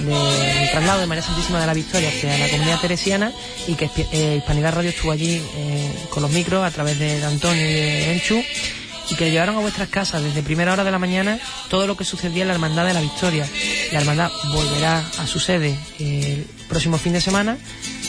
[0.01, 3.31] del traslado de María Santísima de la Victoria hacia la comunidad teresiana
[3.67, 7.61] y que eh, Hispanidad Radio estuvo allí eh, con los micros a través de, Antonio
[7.69, 8.43] y de Enchu
[9.13, 11.37] y que llevaron a vuestras casas desde primera hora de la mañana
[11.69, 13.47] todo lo que sucedía en la Hermandad de la Victoria.
[13.91, 17.57] La Hermandad volverá a su sede el próximo fin de semana.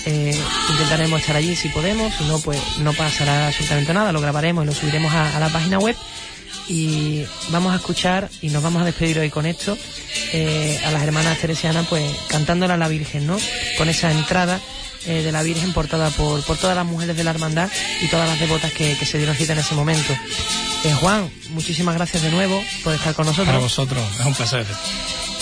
[0.07, 0.35] Eh,
[0.71, 4.13] intentaremos estar allí si podemos, si no, pues no pasará absolutamente nada.
[4.13, 5.95] Lo grabaremos y lo subiremos a, la página web.
[6.69, 9.77] Y vamos a escuchar y nos vamos a despedir hoy con esto
[10.33, 13.37] eh, a las hermanas teresianas, pues cantándola a la Virgen, ¿no?
[13.77, 14.59] Con esa entrada
[15.05, 18.27] eh, de la Virgen portada por, por todas las mujeres de la hermandad y todas
[18.27, 20.15] las devotas que, que se dieron cita en ese momento.
[20.85, 23.55] Eh, Juan, muchísimas gracias de nuevo por estar con nosotros.
[23.55, 24.67] A vosotros, es un placer.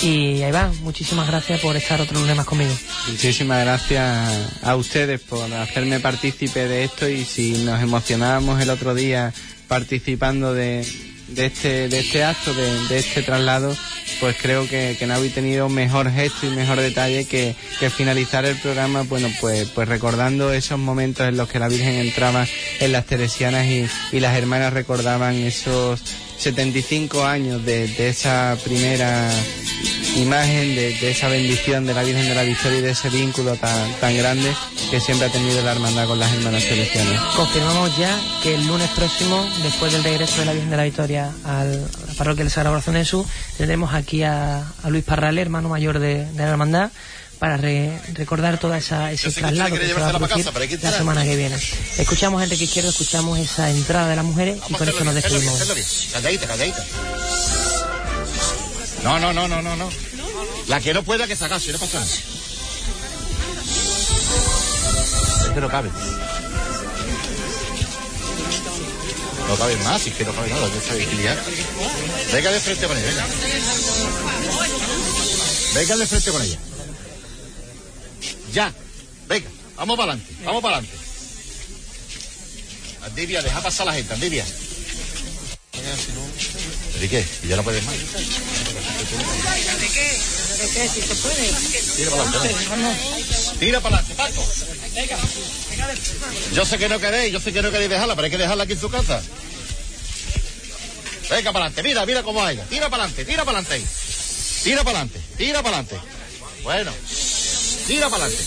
[0.00, 2.72] Y ahí va, muchísimas gracias por estar otro lunes más conmigo.
[3.08, 8.94] Muchísimas gracias a ustedes por hacerme partícipe de esto y si nos emocionábamos el otro
[8.94, 9.32] día
[9.66, 10.86] participando de,
[11.34, 13.76] de este, de este acto, de, de este traslado,
[14.20, 18.44] pues creo que, que no habéis tenido mejor gesto y mejor detalle que, que, finalizar
[18.44, 22.46] el programa, bueno, pues, pues recordando esos momentos en los que la Virgen entraba
[22.80, 26.00] en las Teresianas y, y las hermanas recordaban esos
[26.42, 29.30] 75 años de, esa primera
[30.16, 33.92] imagen, de, esa bendición de la Virgen de la Victoria y de ese vínculo tan,
[34.00, 34.52] tan grande
[34.90, 37.22] que siempre ha tenido la hermandad con las hermanas teresianas.
[37.36, 41.30] Confirmamos ya que el lunes próximo, después del regreso de la Virgen de la Victoria
[41.44, 43.24] al, a la parroquia de Sagrado Corazón de Jesús,
[43.56, 46.90] tendremos aquí a, Luis Parrale, hermano mayor de la hermandad,
[47.42, 50.90] para re, recordar toda esa ese traslado que, que se va a producir la, casa,
[50.92, 51.56] la semana que viene.
[51.98, 55.58] Escuchamos Enrique Izquierdo, escuchamos esa entrada de las mujeres y con esto nos despedimos.
[56.12, 56.86] Calladita, calladita.
[59.02, 59.90] No, no, no, no, no, no.
[60.68, 62.12] La que no pueda que se agase, no pasa nada.
[65.42, 65.90] Es que no cabe.
[69.48, 71.36] No cabe más, es que no cabe nada, que esta vigilidad.
[72.32, 73.26] Venga de frente con ella, venga.
[75.74, 76.58] Venga de frente con ella.
[78.52, 78.72] Ya,
[79.28, 80.98] venga, vamos para adelante, vamos para adelante.
[83.02, 84.44] Andivia, deja pasar a la gente, Andivia.
[86.94, 87.94] Enrique, y ya no puedes más.
[87.96, 90.88] ¿De qué?
[90.88, 91.50] Si se puede.
[91.96, 92.54] Tira para adelante.
[93.58, 94.46] Tira para adelante, Paco.
[96.52, 98.64] Yo sé que no queréis, yo sé que no queréis dejarla, pero hay que dejarla
[98.64, 99.22] aquí en su casa.
[101.30, 102.58] Venga para adelante, mira, mira cómo hay.
[102.68, 103.84] Tira para adelante, tira para adelante.
[104.62, 106.00] Tira para adelante, tira para adelante.
[106.62, 106.92] Bueno.
[107.86, 108.44] Tira para adelante.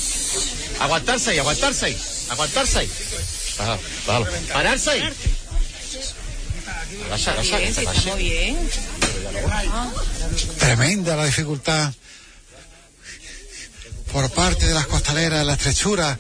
[0.80, 1.98] Aguantarse ahí, aguantarse ahí.
[2.30, 2.90] Aguantarse ahí.
[3.58, 4.26] Bájalo, bájalo.
[4.54, 5.14] Pararse ahí.
[7.08, 7.92] Agacha, agacha, bien, agacha.
[7.92, 8.70] estamos bien.
[10.60, 11.94] Tremenda la dificultad
[14.12, 16.18] por parte de las costaleras, la estrechura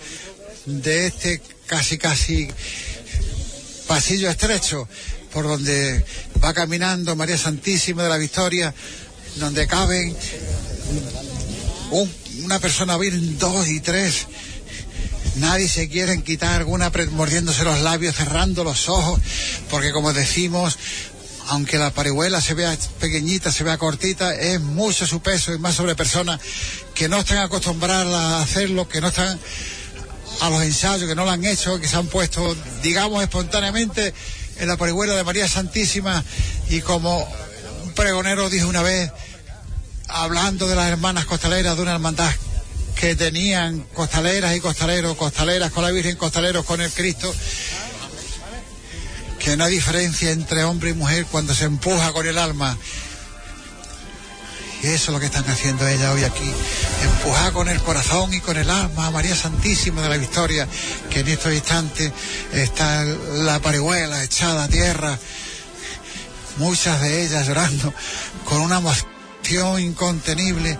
[0.65, 2.47] de este casi casi
[3.87, 4.87] pasillo estrecho
[5.31, 6.05] por donde
[6.43, 8.73] va caminando María Santísima de la Victoria,
[9.35, 10.15] donde caben
[11.91, 12.11] un,
[12.45, 14.27] una persona bien, dos y tres.
[15.37, 19.19] Nadie se quiere quitar alguna mordiéndose los labios, cerrando los ojos,
[19.69, 20.77] porque como decimos,
[21.47, 25.75] aunque la parihuela se vea pequeñita, se vea cortita, es mucho su peso y más
[25.75, 26.39] sobre personas
[26.93, 29.39] que no están acostumbradas a hacerlo, que no están
[30.41, 34.13] a los ensayos, que no lo han hecho, que se han puesto, digamos, espontáneamente
[34.57, 36.23] en la parihuela de María Santísima
[36.69, 37.27] y como
[37.83, 39.11] un pregonero dijo una vez,
[40.07, 42.31] hablando de las hermanas costaleras, de una hermandad
[42.95, 47.33] que tenían costaleras y costaleros, costaleras con la Virgen, costaleros con el Cristo,
[49.39, 52.77] que no hay diferencia entre hombre y mujer cuando se empuja con el alma.
[54.81, 56.51] que eso es lo que están haciendo ellas hoy aquí,
[57.03, 60.67] empujar con el corazón y con el alma a María Santísima de la Victoria,
[61.09, 62.11] que en estos instantes
[62.53, 65.17] está la parihuela echada a tierra,
[66.57, 67.93] muchas de ellas llorando
[68.45, 69.14] con una emoción
[69.53, 70.77] incontenible,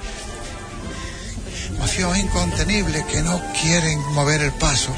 [1.69, 4.91] emoción incontenible que no quieren mover el paso.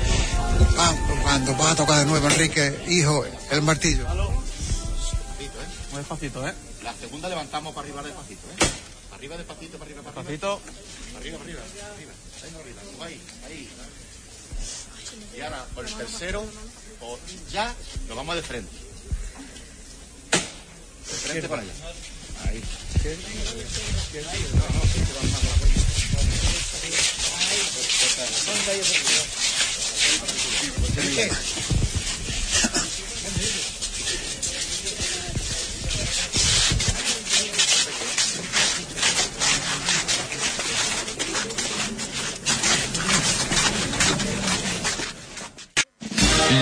[1.22, 4.07] Cuando va a tocar de nuevo Enrique, hijo, el martillo.
[5.91, 6.53] Muy despacito, ¿eh?
[6.82, 8.55] La segunda levantamos para arriba despacito, ¿eh?
[9.09, 10.39] Para arriba despacito, para arriba, para arriba.
[10.39, 11.59] Para arriba, para arriba,
[11.93, 12.13] arriba.
[12.43, 12.82] Ahí, arriba.
[13.05, 13.70] Ahí, ahí.
[15.38, 16.45] Y ahora, por el tercero,
[17.01, 17.20] o
[17.51, 17.76] ya,
[18.07, 18.72] nos vamos de frente.
[20.32, 21.74] De frente para allá.
[22.46, 22.62] Ahí.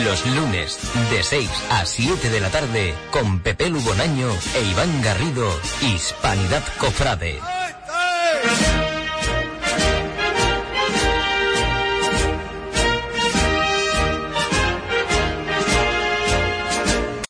[0.03, 0.79] Los lunes,
[1.11, 5.47] de 6 a 7 de la tarde, con Pepe Lugonaño e Iván Garrido,
[5.81, 7.39] Hispanidad Cofrade.